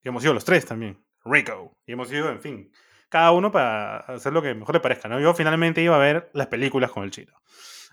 Y 0.01 0.07
hemos 0.07 0.23
ido 0.23 0.33
los 0.33 0.45
tres 0.45 0.65
también. 0.65 1.03
Rico. 1.25 1.73
Y 1.85 1.91
hemos 1.91 2.09
ido, 2.09 2.29
en 2.29 2.39
fin. 2.39 2.71
Cada 3.09 3.31
uno 3.31 3.51
para 3.51 3.97
hacer 3.97 4.31
lo 4.31 4.41
que 4.41 4.53
mejor 4.53 4.75
le 4.75 4.81
parezca. 4.81 5.09
¿no? 5.09 5.19
Yo 5.19 5.33
finalmente 5.33 5.81
iba 5.81 5.95
a 5.95 5.99
ver 5.99 6.29
las 6.33 6.47
películas 6.47 6.91
con 6.91 7.03
el 7.03 7.11
chino. 7.11 7.33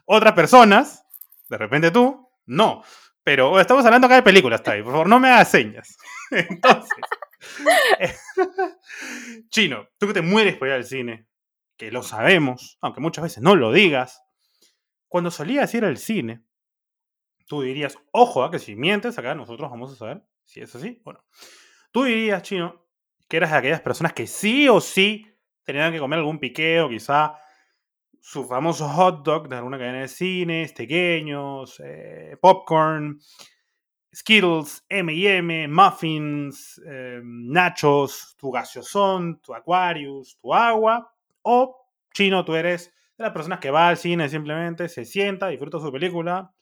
Otras 0.05 0.35
personas, 0.35 1.05
de 1.49 1.59
repente 1.59 1.91
tú, 1.91 2.29
no. 2.47 2.83
Pero 3.25 3.59
estamos 3.59 3.85
hablando 3.85 4.07
acá 4.07 4.17
de 4.17 4.23
películas, 4.23 4.63
Tai. 4.63 4.83
Por 4.83 4.93
favor, 4.93 5.09
no 5.09 5.19
me 5.19 5.29
hagas 5.29 5.51
señas. 5.51 5.97
Entonces. 6.31 6.99
Chino, 9.51 9.89
tú 9.99 10.07
que 10.07 10.13
te 10.13 10.23
mueres 10.23 10.57
por 10.57 10.69
ir 10.69 10.75
al 10.75 10.85
cine, 10.85 11.27
que 11.77 11.91
lo 11.91 12.03
sabemos, 12.03 12.79
aunque 12.81 13.01
muchas 13.01 13.25
veces 13.25 13.43
no 13.43 13.57
lo 13.57 13.73
digas, 13.73 14.23
cuando 15.09 15.31
solías 15.31 15.73
ir 15.75 15.85
al 15.85 15.97
cine, 15.97 16.45
tú 17.47 17.63
dirías, 17.63 17.99
ojo, 18.13 18.47
¿eh? 18.47 18.51
que 18.51 18.59
si 18.59 18.77
mientes 18.77 19.19
acá 19.19 19.35
nosotros 19.35 19.71
vamos 19.71 19.93
a 19.93 19.97
saber 19.97 20.23
si 20.45 20.61
es 20.61 20.75
así 20.75 21.01
o 21.05 21.13
no. 21.13 21.25
Tú 21.91 22.05
dirías, 22.05 22.43
Chino, 22.43 22.86
que 23.29 23.37
eras 23.37 23.51
de 23.51 23.59
aquellas 23.59 23.81
personas 23.81 24.13
que 24.13 24.27
sí 24.27 24.69
o 24.69 24.81
sí 24.81 25.27
tenían 25.65 25.93
que 25.93 25.99
comer 25.99 26.19
algún 26.19 26.39
piqueo, 26.39 26.89
quizá 26.89 27.37
su 28.21 28.45
famoso 28.45 28.89
hot 28.89 29.25
dog 29.25 29.49
de 29.49 29.57
alguna 29.57 29.79
cadena 29.79 30.01
de 30.01 30.09
cines, 30.09 30.73
pequeños, 30.73 31.81
eh, 31.85 32.37
popcorn, 32.41 33.21
Skittles, 34.17 34.85
M&M, 34.89 35.69
muffins, 35.69 36.81
eh, 36.87 37.21
nachos, 37.23 38.35
tu 38.39 38.51
gaseosón, 38.51 39.41
tu 39.43 39.55
Aquarius, 39.55 40.39
tu 40.41 40.55
agua. 40.55 41.13
O, 41.43 41.77
chino, 42.15 42.43
tú 42.45 42.55
eres 42.55 42.95
de 43.19 43.25
las 43.25 43.33
personas 43.33 43.61
que 43.61 43.71
va 43.71 43.89
al 43.89 43.99
cine 43.99 44.29
simplemente, 44.29 44.89
se 44.89 45.05
sienta, 45.05 45.49
disfruta 45.49 45.79
su 45.79 45.93
película 45.93 46.53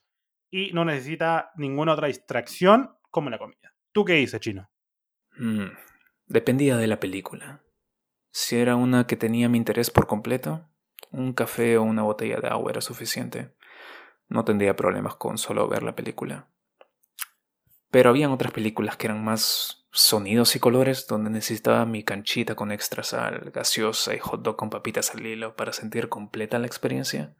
y 0.50 0.72
no 0.72 0.84
necesita 0.84 1.52
ninguna 1.56 1.92
otra 1.92 2.08
distracción 2.08 2.90
como 3.10 3.30
la 3.30 3.38
comida. 3.38 3.72
¿Tú 3.92 4.04
qué 4.04 4.14
dices, 4.14 4.40
chino? 4.40 4.68
Mm, 5.38 5.68
dependía 6.26 6.76
de 6.76 6.86
la 6.86 7.00
película. 7.00 7.62
Si 8.30 8.56
era 8.56 8.76
una 8.76 9.06
que 9.06 9.16
tenía 9.16 9.48
mi 9.48 9.58
interés 9.58 9.90
por 9.90 10.06
completo, 10.06 10.68
un 11.10 11.32
café 11.32 11.78
o 11.78 11.82
una 11.82 12.02
botella 12.02 12.40
de 12.40 12.48
agua 12.48 12.72
era 12.72 12.80
suficiente. 12.80 13.54
No 14.28 14.44
tendría 14.44 14.76
problemas 14.76 15.16
con 15.16 15.38
solo 15.38 15.68
ver 15.68 15.82
la 15.82 15.94
película. 15.94 16.48
Pero 17.90 18.10
habían 18.10 18.32
otras 18.32 18.52
películas 18.52 18.96
que 18.96 19.06
eran 19.06 19.22
más 19.22 19.86
sonidos 19.92 20.56
y 20.56 20.58
colores 20.58 21.06
donde 21.06 21.30
necesitaba 21.30 21.86
mi 21.86 22.02
canchita 22.02 22.56
con 22.56 22.72
extra 22.72 23.04
sal, 23.04 23.52
gaseosa 23.54 24.14
y 24.14 24.18
hot 24.18 24.42
dog 24.42 24.56
con 24.56 24.68
papitas 24.68 25.14
al 25.14 25.24
hilo 25.24 25.54
para 25.54 25.72
sentir 25.72 26.08
completa 26.08 26.58
la 26.58 26.66
experiencia. 26.66 27.36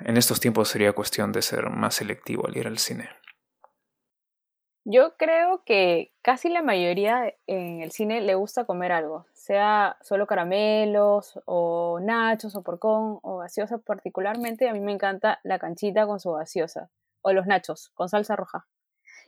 En 0.00 0.16
estos 0.16 0.40
tiempos 0.40 0.70
sería 0.70 0.94
cuestión 0.94 1.32
de 1.32 1.42
ser 1.42 1.68
más 1.68 1.96
selectivo 1.96 2.46
al 2.46 2.56
ir 2.56 2.66
al 2.66 2.78
cine. 2.78 3.10
Yo 4.84 5.16
creo 5.16 5.62
que 5.64 6.12
casi 6.22 6.48
la 6.48 6.62
mayoría 6.62 7.34
en 7.46 7.82
el 7.82 7.92
cine 7.92 8.22
le 8.22 8.34
gusta 8.34 8.64
comer 8.64 8.92
algo, 8.92 9.26
sea 9.34 9.98
solo 10.00 10.26
caramelos 10.26 11.38
o 11.44 12.00
nachos 12.00 12.56
o 12.56 12.62
porcón 12.62 13.18
o 13.22 13.38
gaseosa 13.38 13.78
particularmente. 13.78 14.68
A 14.68 14.72
mí 14.72 14.80
me 14.80 14.92
encanta 14.92 15.38
la 15.42 15.58
canchita 15.58 16.06
con 16.06 16.18
su 16.18 16.32
gaseosa 16.32 16.90
o 17.22 17.32
los 17.32 17.46
nachos 17.46 17.90
con 17.94 18.08
salsa 18.08 18.36
roja. 18.36 18.66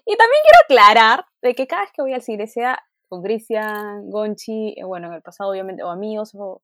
Y 0.06 0.16
también 0.16 0.40
quiero 0.42 0.58
aclarar 0.64 1.26
de 1.42 1.54
que 1.54 1.66
cada 1.66 1.82
vez 1.82 1.92
que 1.92 2.02
voy 2.02 2.14
al 2.14 2.22
cine, 2.22 2.46
sea 2.46 2.82
con 3.08 3.22
Cristian, 3.22 4.10
Gonchi, 4.10 4.74
eh, 4.76 4.84
bueno, 4.84 5.08
en 5.08 5.14
el 5.14 5.22
pasado 5.22 5.50
obviamente, 5.50 5.82
o 5.82 5.90
amigos 5.90 6.34
o 6.34 6.62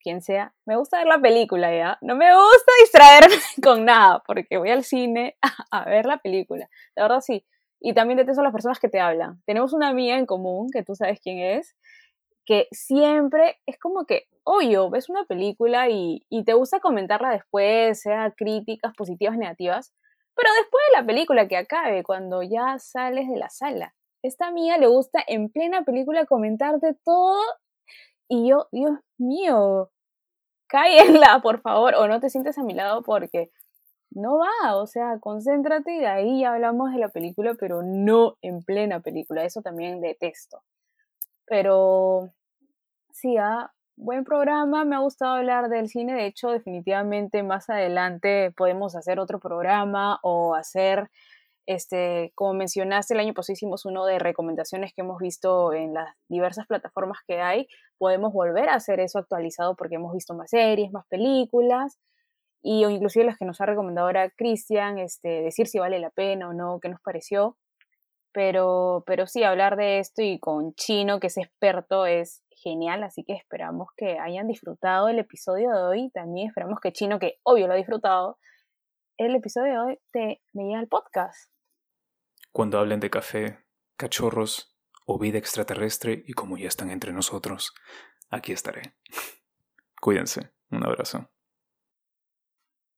quien 0.00 0.20
sea, 0.20 0.54
me 0.66 0.76
gusta 0.76 0.98
ver 0.98 1.06
la 1.06 1.20
película, 1.20 1.74
¿ya? 1.74 1.98
No 2.00 2.16
me 2.16 2.26
gusta 2.34 2.72
distraerme 2.80 3.36
con 3.62 3.84
nada, 3.84 4.22
porque 4.26 4.56
voy 4.56 4.70
al 4.70 4.84
cine 4.84 5.36
a, 5.70 5.84
ver 5.84 6.06
la 6.06 6.18
película. 6.18 6.68
De 6.94 7.02
verdad 7.02 7.20
sí. 7.20 7.44
Y 7.80 7.94
también 7.94 8.16
detesto 8.16 8.40
a 8.40 8.44
las 8.44 8.52
personas 8.52 8.80
que 8.80 8.88
te 8.88 9.00
hablan. 9.00 9.42
Tenemos 9.46 9.72
una 9.72 9.88
amiga 9.88 10.16
en 10.16 10.26
común, 10.26 10.68
que 10.72 10.82
tú 10.82 10.94
sabes 10.94 11.20
quién 11.20 11.38
es, 11.38 11.76
que 12.46 12.68
siempre 12.70 13.58
es 13.66 13.78
como 13.78 14.06
que, 14.06 14.28
oye, 14.44 14.78
ves 14.90 15.10
una 15.10 15.24
película 15.24 15.88
y, 15.90 16.24
te 16.46 16.54
gusta 16.54 16.80
comentarla 16.80 17.30
después, 17.30 18.00
sea 18.00 18.32
críticas 18.36 18.94
positivas, 18.94 19.36
negativas, 19.36 19.92
pero 20.34 20.50
después 20.60 20.82
de 20.88 21.00
la 21.00 21.06
película 21.06 21.48
que 21.48 21.56
acabe, 21.56 22.04
cuando 22.04 22.42
ya 22.42 22.78
sales 22.78 23.28
de 23.28 23.36
la 23.36 23.50
sala, 23.50 23.94
esta 24.22 24.50
mía 24.50 24.78
le 24.78 24.86
gusta 24.86 25.22
en 25.26 25.50
plena 25.50 25.84
película 25.84 26.26
comentarte 26.26 26.94
todo 27.04 27.42
y 28.28 28.48
yo, 28.48 28.68
Dios 28.72 28.92
mío, 29.18 29.90
cállenla, 30.68 31.40
por 31.42 31.60
favor, 31.60 31.94
o 31.96 32.08
no 32.08 32.20
te 32.20 32.30
sientes 32.30 32.58
a 32.58 32.62
mi 32.62 32.74
lado 32.74 33.02
porque 33.02 33.50
no 34.10 34.38
va, 34.38 34.76
o 34.76 34.86
sea, 34.86 35.18
concéntrate 35.20 36.06
ahí 36.06 36.40
ya 36.40 36.54
hablamos 36.54 36.92
de 36.92 36.98
la 36.98 37.08
película, 37.08 37.54
pero 37.58 37.82
no 37.82 38.36
en 38.42 38.62
plena 38.62 39.00
película, 39.00 39.44
eso 39.44 39.62
también 39.62 40.00
detesto. 40.00 40.62
Pero 41.46 42.30
sí, 43.12 43.36
ah, 43.38 43.72
buen 43.96 44.24
programa, 44.24 44.84
me 44.84 44.96
ha 44.96 45.00
gustado 45.00 45.36
hablar 45.36 45.68
del 45.68 45.88
cine, 45.88 46.14
de 46.14 46.26
hecho 46.26 46.50
definitivamente 46.50 47.42
más 47.42 47.68
adelante 47.70 48.52
podemos 48.56 48.96
hacer 48.96 49.20
otro 49.20 49.40
programa 49.40 50.18
o 50.22 50.54
hacer, 50.54 51.10
este, 51.66 52.32
como 52.34 52.54
mencionaste, 52.54 53.14
el 53.14 53.20
año 53.20 53.34
pasado 53.34 53.54
hicimos 53.54 53.84
uno 53.86 54.06
de 54.06 54.18
recomendaciones 54.18 54.92
que 54.94 55.02
hemos 55.02 55.18
visto 55.18 55.72
en 55.72 55.94
las 55.94 56.14
diversas 56.28 56.66
plataformas 56.66 57.18
que 57.26 57.40
hay, 57.40 57.68
podemos 57.98 58.32
volver 58.32 58.68
a 58.68 58.74
hacer 58.74 59.00
eso 59.00 59.18
actualizado 59.18 59.76
porque 59.76 59.96
hemos 59.96 60.12
visto 60.14 60.34
más 60.34 60.50
series, 60.50 60.92
más 60.92 61.06
películas 61.08 61.98
y 62.66 62.84
o 62.84 62.90
inclusive 62.90 63.24
las 63.24 63.38
que 63.38 63.44
nos 63.44 63.60
ha 63.60 63.66
recomendado 63.66 64.08
ahora 64.08 64.28
Cristian, 64.30 64.98
este, 64.98 65.40
decir 65.40 65.68
si 65.68 65.78
vale 65.78 66.00
la 66.00 66.10
pena 66.10 66.48
o 66.48 66.52
no, 66.52 66.80
qué 66.80 66.88
nos 66.88 67.00
pareció. 67.00 67.56
Pero, 68.32 69.04
pero 69.06 69.28
sí, 69.28 69.44
hablar 69.44 69.76
de 69.76 70.00
esto 70.00 70.20
y 70.20 70.40
con 70.40 70.74
Chino, 70.74 71.20
que 71.20 71.28
es 71.28 71.38
experto, 71.38 72.06
es 72.06 72.42
genial, 72.50 73.04
así 73.04 73.22
que 73.22 73.34
esperamos 73.34 73.90
que 73.96 74.18
hayan 74.18 74.48
disfrutado 74.48 75.08
el 75.08 75.20
episodio 75.20 75.70
de 75.70 75.80
hoy. 75.80 76.10
También 76.10 76.48
esperamos 76.48 76.80
que 76.82 76.92
Chino, 76.92 77.20
que 77.20 77.38
obvio 77.44 77.68
lo 77.68 77.74
ha 77.74 77.76
disfrutado, 77.76 78.36
el 79.16 79.36
episodio 79.36 79.72
de 79.72 79.78
hoy 79.78 79.98
te 80.10 80.42
veía 80.52 80.80
al 80.80 80.88
podcast. 80.88 81.52
Cuando 82.50 82.80
hablen 82.80 82.98
de 82.98 83.10
café, 83.10 83.64
cachorros 83.96 84.76
o 85.06 85.20
vida 85.20 85.38
extraterrestre 85.38 86.24
y 86.26 86.32
como 86.32 86.58
ya 86.58 86.66
están 86.66 86.90
entre 86.90 87.12
nosotros, 87.12 87.74
aquí 88.28 88.50
estaré. 88.50 88.96
Cuídense. 90.00 90.50
Un 90.68 90.84
abrazo. 90.84 91.30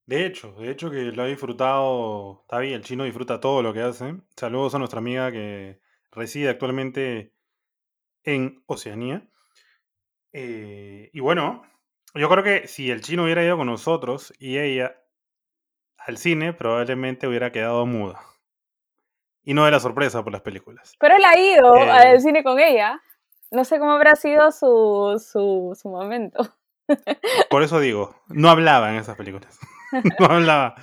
De 0.08 0.24
hecho, 0.24 0.52
de 0.52 0.70
hecho 0.70 0.90
que 0.90 1.02
lo 1.12 1.22
ha 1.22 1.26
disfrutado, 1.26 2.40
está 2.40 2.58
bien, 2.60 2.72
el 2.76 2.82
chino 2.82 3.04
disfruta 3.04 3.40
todo 3.40 3.62
lo 3.62 3.74
que 3.74 3.82
hace. 3.82 4.16
Saludos 4.36 4.74
a 4.74 4.78
nuestra 4.78 5.00
amiga 5.00 5.30
que 5.30 5.80
reside 6.12 6.48
actualmente 6.48 7.34
en 8.24 8.62
Oceanía. 8.66 9.28
Eh, 10.32 11.10
y 11.12 11.20
bueno, 11.20 11.62
yo 12.14 12.26
creo 12.30 12.42
que 12.42 12.66
si 12.68 12.90
el 12.90 13.02
chino 13.02 13.24
hubiera 13.24 13.44
ido 13.44 13.58
con 13.58 13.66
nosotros 13.66 14.32
y 14.38 14.56
ella 14.56 14.96
al 15.98 16.16
cine, 16.16 16.54
probablemente 16.54 17.26
hubiera 17.28 17.52
quedado 17.52 17.84
muda. 17.84 18.18
y 19.42 19.52
no 19.54 19.66
era 19.66 19.78
sorpresa 19.80 20.22
por 20.22 20.32
las 20.32 20.42
películas. 20.42 20.94
Pero 20.98 21.16
él 21.16 21.22
ha 21.26 21.38
ido 21.38 21.76
Eh. 21.76 21.90
al 21.90 22.20
cine 22.20 22.42
con 22.42 22.58
ella. 22.60 23.00
No 23.50 23.64
sé 23.64 23.78
cómo 23.78 23.92
habrá 23.92 24.14
sido 24.16 24.52
su, 24.52 25.22
su, 25.22 25.78
su 25.78 25.88
momento. 25.90 26.54
Por 27.50 27.62
eso 27.62 27.78
digo, 27.80 28.14
no 28.28 28.48
hablaba 28.50 28.90
en 28.90 28.96
esas 28.96 29.16
películas. 29.16 29.58
no 30.20 30.26
hablaba. 30.26 30.74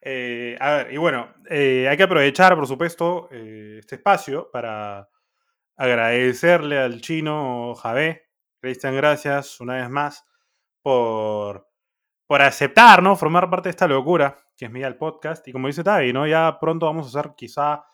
Eh, 0.00 0.56
a 0.60 0.70
ver, 0.74 0.92
y 0.92 0.96
bueno, 0.96 1.34
eh, 1.50 1.86
hay 1.88 1.96
que 1.96 2.04
aprovechar, 2.04 2.54
por 2.54 2.66
supuesto, 2.66 3.28
eh, 3.30 3.76
este 3.80 3.96
espacio 3.96 4.50
para 4.50 5.08
agradecerle 5.76 6.78
al 6.78 7.00
chino 7.00 7.74
Javé. 7.74 8.28
Cristian, 8.60 8.96
gracias 8.96 9.60
una 9.60 9.76
vez 9.76 9.88
más 9.88 10.24
por, 10.82 11.68
por 12.26 12.42
aceptar, 12.42 13.02
¿no? 13.02 13.16
Formar 13.16 13.48
parte 13.50 13.68
de 13.68 13.70
esta 13.70 13.86
locura 13.86 14.36
que 14.56 14.64
es 14.64 14.70
Miguel 14.70 14.96
Podcast. 14.96 15.46
Y 15.46 15.52
como 15.52 15.68
dice 15.68 15.84
Tavi, 15.84 16.12
¿no? 16.12 16.26
Ya 16.26 16.58
pronto 16.60 16.86
vamos 16.86 17.06
a 17.06 17.20
hacer 17.20 17.34
quizá 17.36 17.84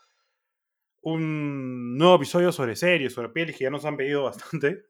un 1.02 1.98
nuevo 1.98 2.16
episodio 2.16 2.50
sobre 2.50 2.74
series, 2.74 3.12
sobre 3.12 3.28
pelis, 3.28 3.56
que 3.56 3.64
ya 3.64 3.70
nos 3.70 3.84
han 3.84 3.96
pedido 3.96 4.24
bastante 4.24 4.86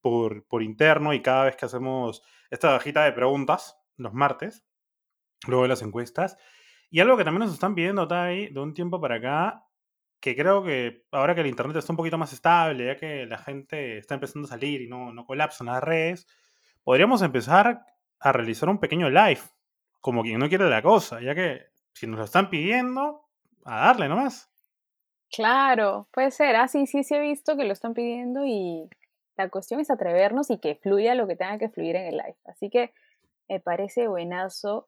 por, 0.00 0.44
por 0.46 0.62
interno 0.62 1.14
y 1.14 1.22
cada 1.22 1.44
vez 1.44 1.56
que 1.56 1.66
hacemos 1.66 2.22
esta 2.50 2.70
cajita 2.70 3.04
de 3.04 3.12
preguntas, 3.12 3.79
los 4.02 4.14
martes, 4.14 4.64
luego 5.46 5.62
de 5.62 5.68
las 5.68 5.82
encuestas. 5.82 6.36
Y 6.90 7.00
algo 7.00 7.16
que 7.16 7.24
también 7.24 7.44
nos 7.44 7.52
están 7.52 7.74
pidiendo, 7.74 8.08
Tai, 8.08 8.48
de 8.48 8.60
un 8.60 8.74
tiempo 8.74 9.00
para 9.00 9.16
acá, 9.16 9.64
que 10.20 10.36
creo 10.36 10.62
que 10.62 11.06
ahora 11.12 11.34
que 11.34 11.40
el 11.40 11.46
internet 11.46 11.76
está 11.76 11.92
un 11.92 11.96
poquito 11.96 12.18
más 12.18 12.32
estable, 12.32 12.86
ya 12.86 12.96
que 12.96 13.26
la 13.26 13.38
gente 13.38 13.98
está 13.98 14.14
empezando 14.14 14.46
a 14.46 14.50
salir 14.50 14.82
y 14.82 14.88
no, 14.88 15.12
no 15.12 15.24
colapsan 15.24 15.68
las 15.68 15.82
redes, 15.82 16.26
podríamos 16.82 17.22
empezar 17.22 17.84
a 18.18 18.32
realizar 18.32 18.68
un 18.68 18.78
pequeño 18.78 19.08
live, 19.08 19.40
como 20.00 20.22
quien 20.22 20.38
no 20.38 20.48
quiere 20.48 20.68
la 20.68 20.82
cosa, 20.82 21.20
ya 21.20 21.34
que 21.34 21.66
si 21.94 22.06
nos 22.06 22.18
lo 22.18 22.24
están 22.24 22.50
pidiendo, 22.50 23.28
a 23.64 23.86
darle 23.86 24.08
nomás. 24.08 24.50
Claro, 25.30 26.08
puede 26.12 26.30
ser. 26.30 26.56
Ah, 26.56 26.68
sí, 26.68 26.86
sí, 26.86 27.04
sí 27.04 27.14
he 27.14 27.20
visto 27.20 27.56
que 27.56 27.64
lo 27.64 27.72
están 27.72 27.94
pidiendo 27.94 28.44
y 28.44 28.88
la 29.36 29.48
cuestión 29.48 29.80
es 29.80 29.90
atrevernos 29.90 30.50
y 30.50 30.58
que 30.58 30.74
fluya 30.74 31.14
lo 31.14 31.26
que 31.26 31.36
tenga 31.36 31.58
que 31.58 31.68
fluir 31.68 31.96
en 31.96 32.06
el 32.06 32.16
live. 32.16 32.36
Así 32.44 32.68
que 32.68 32.92
me 33.50 33.60
parece 33.60 34.06
buenazo. 34.08 34.86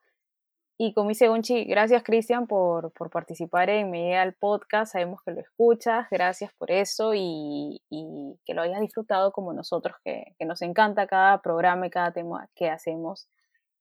Y 0.79 0.95
como 0.95 1.11
dice 1.11 1.29
Gonchi, 1.29 1.65
gracias 1.65 2.03
Cristian 2.03 2.47
por, 2.47 2.93
por 2.93 3.11
participar 3.11 3.69
en 3.71 3.91
Me 3.91 4.05
Llega 4.05 4.23
al 4.23 4.35
Podcast. 4.35 4.93
Sabemos 4.93 5.21
que 5.25 5.33
lo 5.33 5.41
escuchas, 5.41 6.07
gracias 6.11 6.53
por 6.55 6.71
eso 6.71 7.13
y, 7.15 7.83
y 7.91 8.39
que 8.45 8.55
lo 8.55 8.63
hayas 8.63 8.81
disfrutado 8.81 9.33
como 9.33 9.53
nosotros, 9.53 9.97
que, 10.05 10.35
que 10.39 10.45
nos 10.47 10.63
encanta 10.63 11.07
cada 11.07 11.43
programa 11.43 11.87
y 11.87 11.91
cada 11.91 12.13
tema 12.13 12.49
que 12.55 12.71
hacemos 12.71 13.29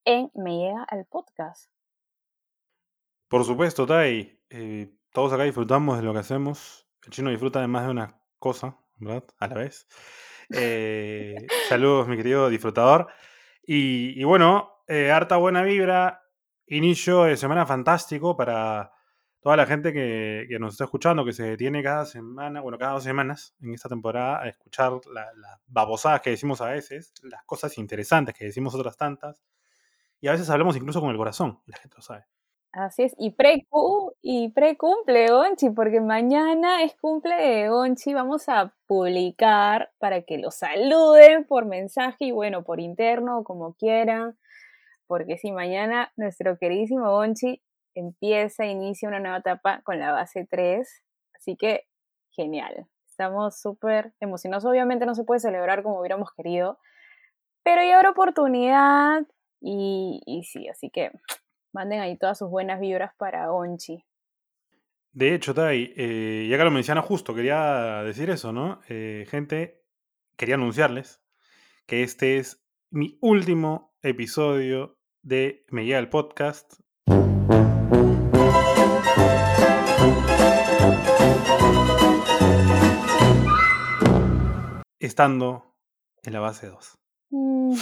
en 0.06 0.30
Me 0.34 0.58
Llega 0.58 0.84
al 0.84 1.06
Podcast. 1.06 1.72
Por 3.30 3.46
supuesto, 3.46 3.86
Tai. 3.88 4.40
eh, 4.50 4.92
todos 5.14 5.32
acá 5.34 5.44
disfrutamos 5.44 5.98
de 5.98 6.04
lo 6.04 6.14
que 6.14 6.20
hacemos. 6.20 6.88
El 7.06 7.12
chino 7.12 7.30
disfruta 7.30 7.62
de 7.62 7.68
más 7.68 7.86
de 7.86 7.92
una 7.92 8.22
cosa, 8.40 8.78
¿verdad? 9.00 9.24
A 9.40 9.48
la 9.48 9.56
vez. 9.56 9.88
Eh, 10.54 11.48
saludos, 11.70 12.10
mi 12.10 12.18
querido 12.18 12.50
disfrutador. 12.50 13.08
Y, 13.66 14.20
y 14.20 14.26
bueno, 14.26 14.71
eh, 14.92 15.12
harta 15.12 15.38
buena 15.38 15.64
vibra. 15.64 16.22
Inicio 16.68 17.24
de 17.24 17.38
semana 17.38 17.66
fantástico 17.66 18.36
para 18.36 18.92
toda 19.42 19.58
la 19.58 19.66
gente 19.66 19.94
que, 19.94 20.46
nos 20.60 20.74
está 20.74 20.84
escuchando, 20.86 21.26
que 21.26 21.34
se 21.34 21.44
detiene 21.44 21.82
cada 21.82 22.06
semana, 22.06 22.62
bueno, 22.62 22.78
cada 22.78 22.94
dos 22.94 23.04
semanas 23.04 23.56
en 23.62 23.74
esta 23.74 23.90
temporada 23.90 24.42
a 24.42 24.48
escuchar 24.50 24.92
la- 25.14 25.32
las 25.36 25.60
babosadas 25.68 26.22
que 26.22 26.32
decimos 26.32 26.62
a 26.62 26.68
veces, 26.70 27.14
las 27.24 27.44
cosas 27.46 27.78
interesantes 27.78 28.36
que 28.36 28.46
decimos 28.46 28.76
otras 28.76 28.98
tantas. 28.98 29.42
Y 30.20 30.28
a 30.28 30.34
veces 30.34 30.50
hablamos 30.50 30.76
incluso 30.76 31.02
con 31.02 31.10
el 31.10 31.18
corazón, 31.18 31.60
la 31.66 31.78
gente 31.78 31.96
lo 31.98 32.02
sabe. 32.04 32.26
Así 32.74 33.04
es, 33.04 33.14
y 33.18 33.32
pre 33.32 33.68
y 34.22 34.50
pre-cumple 34.50 35.30
Gonchi, 35.30 35.72
porque 35.72 36.00
mañana 36.00 36.84
es 36.84 36.96
cumple 36.96 37.36
de 37.36 37.70
Gonchi, 37.70 38.14
vamos 38.14 38.48
a 38.48 38.74
publicar 38.88 39.92
para 40.00 40.22
que 40.22 40.38
lo 40.38 40.52
saluden 40.52 41.46
por 41.46 41.66
mensaje 41.66 42.26
y 42.26 42.32
bueno, 42.32 42.64
por 42.64 42.80
interno, 42.80 43.44
como 43.44 43.74
quieran, 43.74 44.38
porque 45.12 45.38
si 45.38 45.52
mañana 45.52 46.14
nuestro 46.16 46.58
queridísimo 46.58 47.12
Gonchi 47.12 47.62
empieza, 47.96 48.66
inicia 48.66 49.10
una 49.10 49.20
nueva 49.20 49.40
etapa 49.40 49.82
con 49.84 50.00
la 50.00 50.14
base 50.14 50.48
3, 50.50 50.88
así 51.36 51.58
que 51.58 51.84
genial, 52.30 52.88
estamos 53.10 53.60
súper 53.60 54.14
emocionados, 54.22 54.64
obviamente 54.64 55.06
no 55.06 55.14
se 55.14 55.26
puede 55.26 55.42
celebrar 55.42 55.84
como 55.84 56.00
hubiéramos 56.00 56.30
querido, 56.32 56.80
pero 57.62 57.84
ya 57.84 57.98
habrá 57.98 58.12
oportunidad 58.12 59.28
y, 59.60 60.22
y 60.26 60.46
sí, 60.46 60.70
así 60.70 60.90
que 60.90 61.12
manden 61.74 62.00
ahí 62.00 62.18
todas 62.18 62.38
sus 62.38 62.50
buenas 62.50 62.80
vibras 62.80 63.12
para 63.18 63.52
Onchi. 63.52 64.06
De 65.12 65.36
hecho, 65.36 65.54
Tai, 65.54 65.94
eh, 65.98 66.48
ya 66.50 66.58
que 66.58 66.64
lo 66.64 66.72
menciona 66.72 67.02
justo, 67.02 67.36
quería 67.36 68.02
decir 68.04 68.30
eso, 68.30 68.54
¿no? 68.54 68.80
Eh, 68.88 69.26
gente, 69.28 69.84
quería 70.38 70.56
anunciarles 70.56 71.22
que 71.86 72.02
este 72.02 72.38
es 72.38 72.66
mi 72.90 73.18
último 73.20 73.94
episodio 74.02 75.01
de 75.24 75.66
Me 75.70 75.86
Llega 75.86 76.00
el 76.00 76.10
Podcast. 76.10 76.80
Estando 85.00 85.76
en 86.24 86.34
la 86.34 86.40
base 86.40 86.68
2. 86.68 86.98
Mm, 87.32 87.76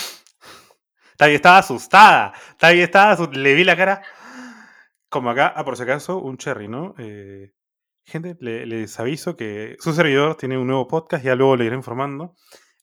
Tai 1.17 1.33
estaba 1.35 1.57
asustada. 1.57 2.33
Tai 2.57 2.79
estaba 2.79 3.15
asu- 3.17 3.31
Le 3.33 3.53
vi 3.55 3.63
la 3.63 3.75
cara. 3.75 4.01
Como 5.09 5.29
acá, 5.29 5.51
ah, 5.55 5.65
por 5.65 5.75
si 5.75 5.83
acaso, 5.83 6.19
un 6.19 6.37
cherry, 6.37 6.67
¿no? 6.67 6.93
Eh, 6.97 7.51
gente, 8.05 8.37
le- 8.39 8.65
les 8.65 8.97
aviso 8.99 9.35
que 9.35 9.75
su 9.79 9.93
servidor 9.93 10.35
tiene 10.35 10.57
un 10.57 10.67
nuevo 10.67 10.87
podcast, 10.87 11.23
ya 11.25 11.35
luego 11.35 11.55
le 11.57 11.65
iré 11.65 11.75
informando. 11.75 12.35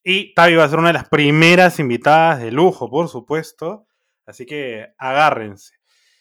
Y 0.05 0.35
Tavi 0.35 0.55
va 0.57 0.65
a 0.65 0.69
ser 0.69 0.79
una 0.79 0.89
de 0.89 0.95
las 0.95 1.09
primeras 1.09 1.79
invitadas 1.79 2.41
de 2.41 2.53
lujo, 2.53 2.91
por 2.91 3.09
supuesto. 3.09 3.86
Así 4.27 4.45
que 4.45 4.89
agárrense. 4.99 5.75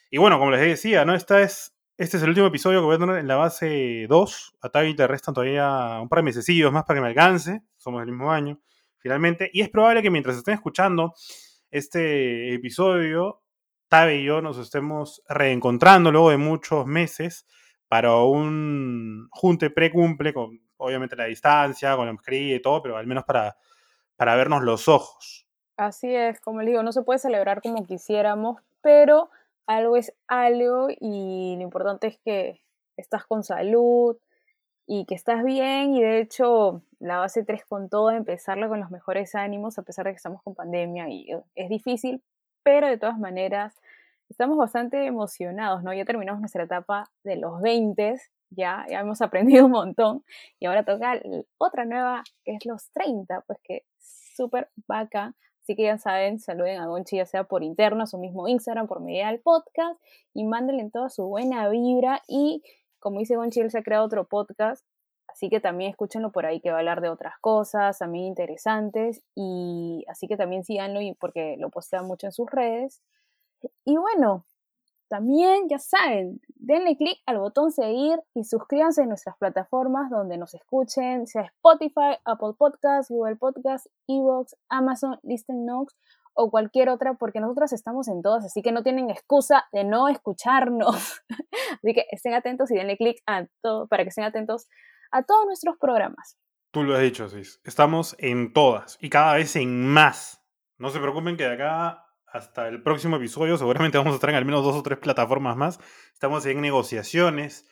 Y 0.09 0.17
bueno, 0.17 0.39
como 0.39 0.51
les 0.51 0.61
decía, 0.61 1.03
¿no? 1.03 1.15
Esta 1.15 1.41
es, 1.41 1.75
este 1.97 2.17
es 2.17 2.23
el 2.23 2.29
último 2.29 2.47
episodio 2.47 2.79
que 2.79 2.85
voy 2.85 2.95
a 2.95 2.99
tener 2.99 3.17
en 3.17 3.27
la 3.27 3.35
base 3.35 4.05
2. 4.07 4.57
A 4.61 4.69
Tavi 4.69 4.93
le 4.93 5.07
restan 5.07 5.33
todavía 5.33 5.99
un 6.01 6.07
par 6.07 6.19
de 6.19 6.23
mesecillos 6.23 6.71
más 6.71 6.85
para 6.85 6.97
que 6.97 7.01
me 7.01 7.07
alcance. 7.09 7.63
Somos 7.77 8.01
del 8.01 8.11
mismo 8.11 8.31
año, 8.31 8.59
finalmente. 8.99 9.49
Y 9.51 9.61
es 9.61 9.69
probable 9.69 10.01
que 10.01 10.11
mientras 10.11 10.37
estén 10.37 10.53
escuchando 10.53 11.13
este 11.71 12.53
episodio, 12.53 13.41
Tavi 13.87 14.13
y 14.13 14.23
yo 14.23 14.41
nos 14.41 14.57
estemos 14.57 15.21
reencontrando 15.27 16.11
luego 16.11 16.29
de 16.29 16.37
muchos 16.37 16.85
meses 16.85 17.45
para 17.87 18.15
un 18.15 19.27
junte 19.31 19.69
pre-cumple, 19.69 20.33
con 20.33 20.59
obviamente 20.77 21.15
la 21.15 21.25
distancia, 21.25 21.95
con 21.95 22.05
la 22.05 22.13
mascarilla 22.13 22.55
y 22.55 22.61
todo, 22.61 22.81
pero 22.81 22.97
al 22.97 23.07
menos 23.07 23.23
para, 23.23 23.57
para 24.15 24.35
vernos 24.35 24.63
los 24.63 24.87
ojos. 24.87 25.44
Así 25.77 26.13
es, 26.13 26.39
como 26.41 26.61
les 26.61 26.69
digo, 26.69 26.83
no 26.83 26.91
se 26.91 27.03
puede 27.03 27.19
celebrar 27.19 27.61
como 27.61 27.85
quisiéramos, 27.85 28.61
pero 28.81 29.29
algo 29.67 29.97
es 29.97 30.13
algo 30.27 30.87
y 30.89 31.55
lo 31.57 31.63
importante 31.63 32.07
es 32.07 32.17
que 32.19 32.61
estás 32.97 33.25
con 33.25 33.43
salud 33.43 34.17
y 34.87 35.05
que 35.05 35.15
estás 35.15 35.43
bien 35.43 35.95
y 35.95 36.01
de 36.01 36.19
hecho 36.19 36.81
la 36.99 37.17
base 37.17 37.43
3 37.43 37.65
con 37.65 37.89
todo, 37.89 38.11
empezarla 38.11 38.67
con 38.67 38.79
los 38.79 38.91
mejores 38.91 39.35
ánimos 39.35 39.77
a 39.77 39.83
pesar 39.83 40.05
de 40.05 40.11
que 40.11 40.17
estamos 40.17 40.41
con 40.43 40.55
pandemia 40.55 41.09
y 41.09 41.31
eh, 41.31 41.41
es 41.55 41.69
difícil, 41.69 42.21
pero 42.63 42.87
de 42.87 42.97
todas 42.97 43.17
maneras 43.17 43.73
estamos 44.29 44.57
bastante 44.57 45.05
emocionados, 45.05 45.83
¿no? 45.83 45.93
Ya 45.93 46.05
terminamos 46.05 46.39
nuestra 46.41 46.63
etapa 46.63 47.09
de 47.23 47.37
los 47.37 47.61
20, 47.61 48.15
ya, 48.49 48.85
hemos 48.89 49.21
aprendido 49.21 49.65
un 49.65 49.71
montón 49.71 50.23
y 50.59 50.65
ahora 50.67 50.83
toca 50.83 51.19
otra 51.57 51.85
nueva 51.85 52.23
que 52.43 52.55
es 52.55 52.65
los 52.65 52.91
30, 52.91 53.41
pues 53.41 53.59
que 53.63 53.83
súper 53.99 54.69
vaca. 54.87 55.33
Así 55.65 55.75
que 55.75 55.81
ya 55.81 55.97
saben, 55.97 56.37
saluden 56.37 56.79
a 56.79 56.85
Gonchi 56.85 57.17
ya 57.17 57.25
sea 57.25 57.45
por 57.45 57.63
interno, 57.63 58.03
a 58.03 58.05
su 58.05 58.19
mismo 58.19 58.47
Instagram, 58.47 58.85
por 58.85 59.01
medio 59.01 59.25
del 59.25 59.39
podcast 59.39 59.99
y 60.31 60.43
mándenle 60.43 60.87
toda 60.91 61.09
su 61.09 61.25
buena 61.25 61.67
vibra 61.69 62.21
y 62.27 62.61
como 62.99 63.17
dice 63.17 63.35
Gonchi, 63.35 63.61
él 63.61 63.71
se 63.71 63.79
ha 63.79 63.81
creado 63.81 64.05
otro 64.05 64.27
podcast, 64.27 64.85
así 65.27 65.49
que 65.49 65.59
también 65.59 65.89
escúchenlo 65.89 66.31
por 66.31 66.45
ahí 66.45 66.61
que 66.61 66.69
va 66.69 66.75
a 66.75 66.79
hablar 66.81 67.01
de 67.01 67.09
otras 67.09 67.33
cosas 67.41 67.97
también 67.97 68.25
interesantes 68.25 69.23
y 69.33 70.05
así 70.07 70.27
que 70.27 70.37
también 70.37 70.63
síganlo 70.63 71.01
y 71.01 71.15
porque 71.15 71.55
lo 71.57 71.71
postea 71.71 72.03
mucho 72.03 72.27
en 72.27 72.31
sus 72.31 72.47
redes. 72.51 73.01
Y 73.85 73.97
bueno, 73.97 74.45
también 75.07 75.67
ya 75.67 75.79
saben, 75.79 76.41
denle 76.65 76.97
clic 76.97 77.19
al 77.27 77.37
botón 77.37 77.71
seguir 77.71 78.19
y 78.33 78.43
suscríbanse 78.43 79.03
en 79.03 79.09
nuestras 79.09 79.37
plataformas 79.37 80.09
donde 80.09 80.37
nos 80.37 80.53
escuchen, 80.55 81.27
sea 81.27 81.43
Spotify, 81.43 82.17
Apple 82.25 82.53
Podcasts, 82.57 83.09
Google 83.09 83.35
Podcasts, 83.35 83.89
Evox, 84.07 84.55
Amazon, 84.69 85.19
Listen 85.23 85.65
Notes 85.65 85.95
o 86.33 86.49
cualquier 86.49 86.89
otra, 86.89 87.13
porque 87.13 87.39
nosotros 87.39 87.71
estamos 87.71 88.07
en 88.07 88.21
todas, 88.21 88.43
así 88.45 88.61
que 88.61 88.71
no 88.71 88.83
tienen 88.83 89.09
excusa 89.09 89.65
de 89.71 89.83
no 89.83 90.09
escucharnos. 90.09 91.21
así 91.83 91.93
que 91.93 92.05
estén 92.11 92.33
atentos 92.33 92.71
y 92.71 92.75
denle 92.75 92.97
clic 92.97 93.21
a 93.27 93.45
todo 93.61 93.87
para 93.87 94.03
que 94.03 94.09
estén 94.09 94.25
atentos 94.25 94.67
a 95.11 95.23
todos 95.23 95.45
nuestros 95.45 95.77
programas. 95.77 96.37
Tú 96.71 96.83
lo 96.83 96.95
has 96.95 97.01
dicho, 97.01 97.29
Cis. 97.29 97.61
Estamos 97.63 98.15
en 98.19 98.51
todas 98.51 98.97
y 98.99 99.09
cada 99.09 99.35
vez 99.35 99.55
en 99.55 99.87
más. 99.87 100.41
No 100.77 100.89
se 100.89 100.99
preocupen 100.99 101.37
que 101.37 101.43
de 101.43 101.53
acá 101.53 102.05
hasta 102.35 102.67
el 102.67 102.83
próximo 102.83 103.15
episodio 103.15 103.57
seguramente 103.57 103.97
vamos 103.97 104.11
a 104.11 104.15
estar 104.15 104.29
en 104.29 104.35
al 104.35 104.43
menos 104.43 104.61
dos 104.61 104.75
o 104.75 104.83
tres 104.83 104.99
plataformas 104.99 105.55
más. 105.55 105.79
Estamos 106.13 106.45
en 106.45 106.59
negociaciones 106.59 107.65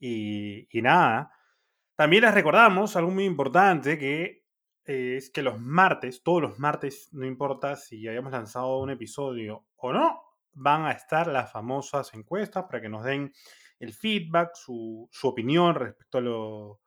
Y, 0.00 0.66
nada. 0.82 1.30
También 1.94 2.24
les 2.24 2.34
recordamos 2.34 2.96
algo 2.96 3.12
muy 3.12 3.24
importante 3.24 3.98
que 3.98 4.44
eh, 4.86 5.16
es 5.16 5.30
que 5.30 5.42
los 5.42 5.60
martes, 5.60 6.24
todos 6.24 6.42
los 6.42 6.58
martes, 6.58 7.10
no 7.12 7.24
importa 7.24 7.76
si 7.76 8.08
hayamos 8.08 8.32
lanzado 8.32 8.80
un 8.80 8.90
episodio 8.90 9.66
o 9.76 9.92
no, 9.92 10.20
van 10.52 10.86
a 10.86 10.90
estar 10.92 11.28
las 11.28 11.52
famosas 11.52 12.12
encuestas 12.14 12.64
para 12.64 12.80
que 12.82 12.88
nos 12.88 13.04
den 13.04 13.32
el 13.78 13.92
feedback, 13.92 14.50
su 14.56 15.08
opinión 15.22 15.76
respecto 15.76 16.18
a 16.18 16.20
lo, 16.20 16.80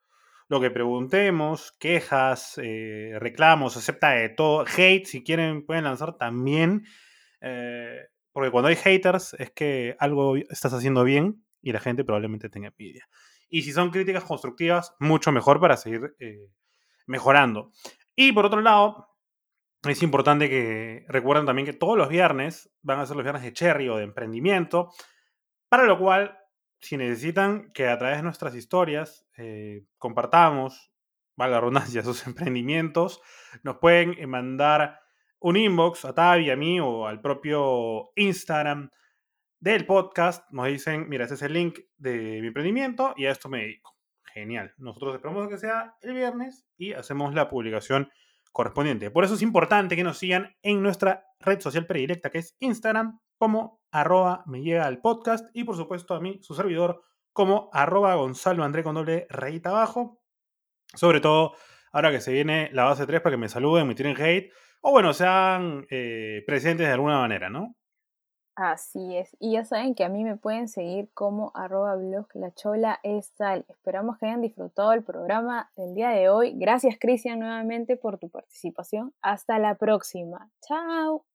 lo 0.48 0.62
que 0.62 0.70
preguntemos, 0.70 1.72
quejas, 1.80 2.60
eh, 2.62 3.14
reclamos, 3.20 3.78
acepta 3.78 4.12
de 4.12 4.30
todo. 4.30 4.66
Hate, 4.66 5.06
si 5.06 5.24
quieren, 5.24 5.66
pueden 5.66 5.86
lanzar 5.86 6.18
también. 6.18 6.86
Eh, 7.42 8.00
porque 8.32 8.52
cuando 8.52 8.70
hay 8.70 8.76
haters 8.76 9.34
es 9.40 9.52
que 9.52 9.96
algo 10.00 10.36
estás 10.36 10.74
haciendo 10.74 11.04
bien 11.04 11.44
y 11.62 11.72
la 11.72 11.80
gente 11.80 12.04
probablemente 12.04 12.50
tenga 12.50 12.68
envidia. 12.68 13.08
Y 13.50 13.64
si 13.64 13.72
son 13.72 13.90
críticas 13.90 14.24
constructivas, 14.24 14.96
mucho 15.00 15.32
mejor 15.32 15.60
para 15.60 15.78
seguir 15.78 16.16
eh, 16.20 16.50
mejorando. 17.08 17.72
Y 18.16 18.32
por 18.32 18.46
otro 18.46 18.62
lado, 18.62 19.08
es 19.84 20.04
importante 20.04 20.50
que 20.50 21.06
recuerden 21.08 21.46
también 21.46 21.66
que 21.66 21.74
todos 21.74 21.98
los 21.98 22.10
viernes 22.10 22.72
van 22.82 23.00
a 23.00 23.06
ser 23.06 23.16
los 23.16 23.24
viernes 23.24 23.44
de 23.44 23.54
cherry 23.54 23.90
o 23.90 23.98
de 23.98 24.04
emprendimiento, 24.04 24.92
para 25.70 25.86
lo 25.86 25.98
cual 25.98 26.38
si 26.80 26.98
necesitan 26.98 27.72
que 27.74 27.88
a 27.88 27.98
través 27.98 28.18
de 28.18 28.24
nuestras 28.24 28.56
historias 28.56 29.26
eh, 29.38 29.86
compartamos, 29.98 30.92
vale 31.36 31.54
la 31.54 31.60
redundancia, 31.60 32.02
sus 32.04 32.26
emprendimientos, 32.28 33.22
nos 33.64 33.78
pueden 33.78 34.16
eh, 34.18 34.28
mandar 34.28 35.00
un 35.40 35.58
inbox 35.58 36.06
a 36.06 36.14
Tavi, 36.14 36.50
a 36.50 36.56
mí 36.56 36.80
o 36.80 37.08
al 37.08 37.22
propio 37.22 38.12
Instagram 38.16 38.90
del 39.60 39.86
podcast. 39.86 40.50
Nos 40.52 40.68
dicen, 40.68 41.08
mira, 41.10 41.26
ese 41.26 41.36
es 41.36 41.42
el 41.42 41.54
link 41.54 41.80
de 41.98 42.40
mi 42.42 42.48
emprendimiento 42.48 43.14
y 43.18 43.26
a 43.26 43.32
esto 43.32 43.50
me 43.50 43.60
dedico. 43.60 43.96
Genial. 44.34 44.74
Nosotros 44.78 45.16
esperamos 45.16 45.48
que 45.48 45.58
sea 45.58 45.96
el 46.02 46.14
viernes 46.14 46.68
y 46.78 46.94
hacemos 46.94 47.34
la 47.34 47.50
publicación 47.50 48.10
correspondiente. 48.52 49.12
Por 49.12 49.24
eso 49.24 49.36
es 49.36 49.42
importante 49.42 49.96
que 49.96 50.04
nos 50.04 50.18
sigan 50.18 50.56
en 50.62 50.82
nuestra 50.82 51.26
red 51.40 51.60
social 51.60 51.86
predilecta 51.86 52.30
que 52.30 52.40
es 52.40 52.56
Instagram 52.60 53.20
como 53.38 53.82
arroba 53.92 54.44
me 54.46 54.62
llega 54.62 54.86
al 54.86 55.02
podcast 55.02 55.48
y 55.54 55.64
por 55.64 55.76
supuesto 55.76 56.14
a 56.14 56.20
mí, 56.20 56.40
su 56.42 56.54
servidor, 56.54 57.04
como 57.34 57.70
arroba 57.74 58.16
Gonzalo 58.16 58.64
André 58.64 58.84
con 58.84 58.96
doble 58.96 59.28
rayita 59.30 59.70
abajo. 59.70 60.22
Sobre 60.94 61.20
todo 61.20 61.54
ahora 61.92 62.12
que 62.12 62.22
se 62.22 62.32
viene 62.32 62.70
la 62.72 62.86
base 62.86 63.06
3 63.06 63.22
para 63.22 63.34
que 63.34 63.40
me 63.40 63.50
saluden, 63.50 63.88
me 63.88 63.96
tiren 63.96 64.16
hate 64.20 64.52
o 64.88 64.92
bueno, 64.92 65.14
sean 65.14 65.88
eh, 65.90 66.44
presentes 66.46 66.86
de 66.86 66.94
alguna 66.94 67.18
manera, 67.18 67.50
¿no? 67.50 67.76
Así 68.56 69.18
es. 69.18 69.36
Y 69.40 69.54
ya 69.54 69.66
saben 69.66 69.96
que 69.96 70.04
a 70.06 70.10
mí 70.10 70.24
me 70.24 70.38
pueden 70.38 70.68
seguir 70.70 71.10
como 71.14 71.52
arroba 71.56 71.96
blog 71.96 72.28
la 72.36 72.54
chola 72.54 73.00
Esperamos 73.04 74.18
que 74.18 74.28
hayan 74.28 74.42
disfrutado 74.42 74.94
el 74.94 75.04
programa 75.04 75.72
del 75.76 75.94
día 75.94 76.10
de 76.10 76.30
hoy. 76.30 76.54
Gracias, 76.56 76.98
Cristian, 77.00 77.40
nuevamente 77.40 77.98
por 77.98 78.20
tu 78.20 78.30
participación. 78.30 79.14
Hasta 79.22 79.60
la 79.60 79.76
próxima. 79.76 80.50
Chao. 80.62 81.26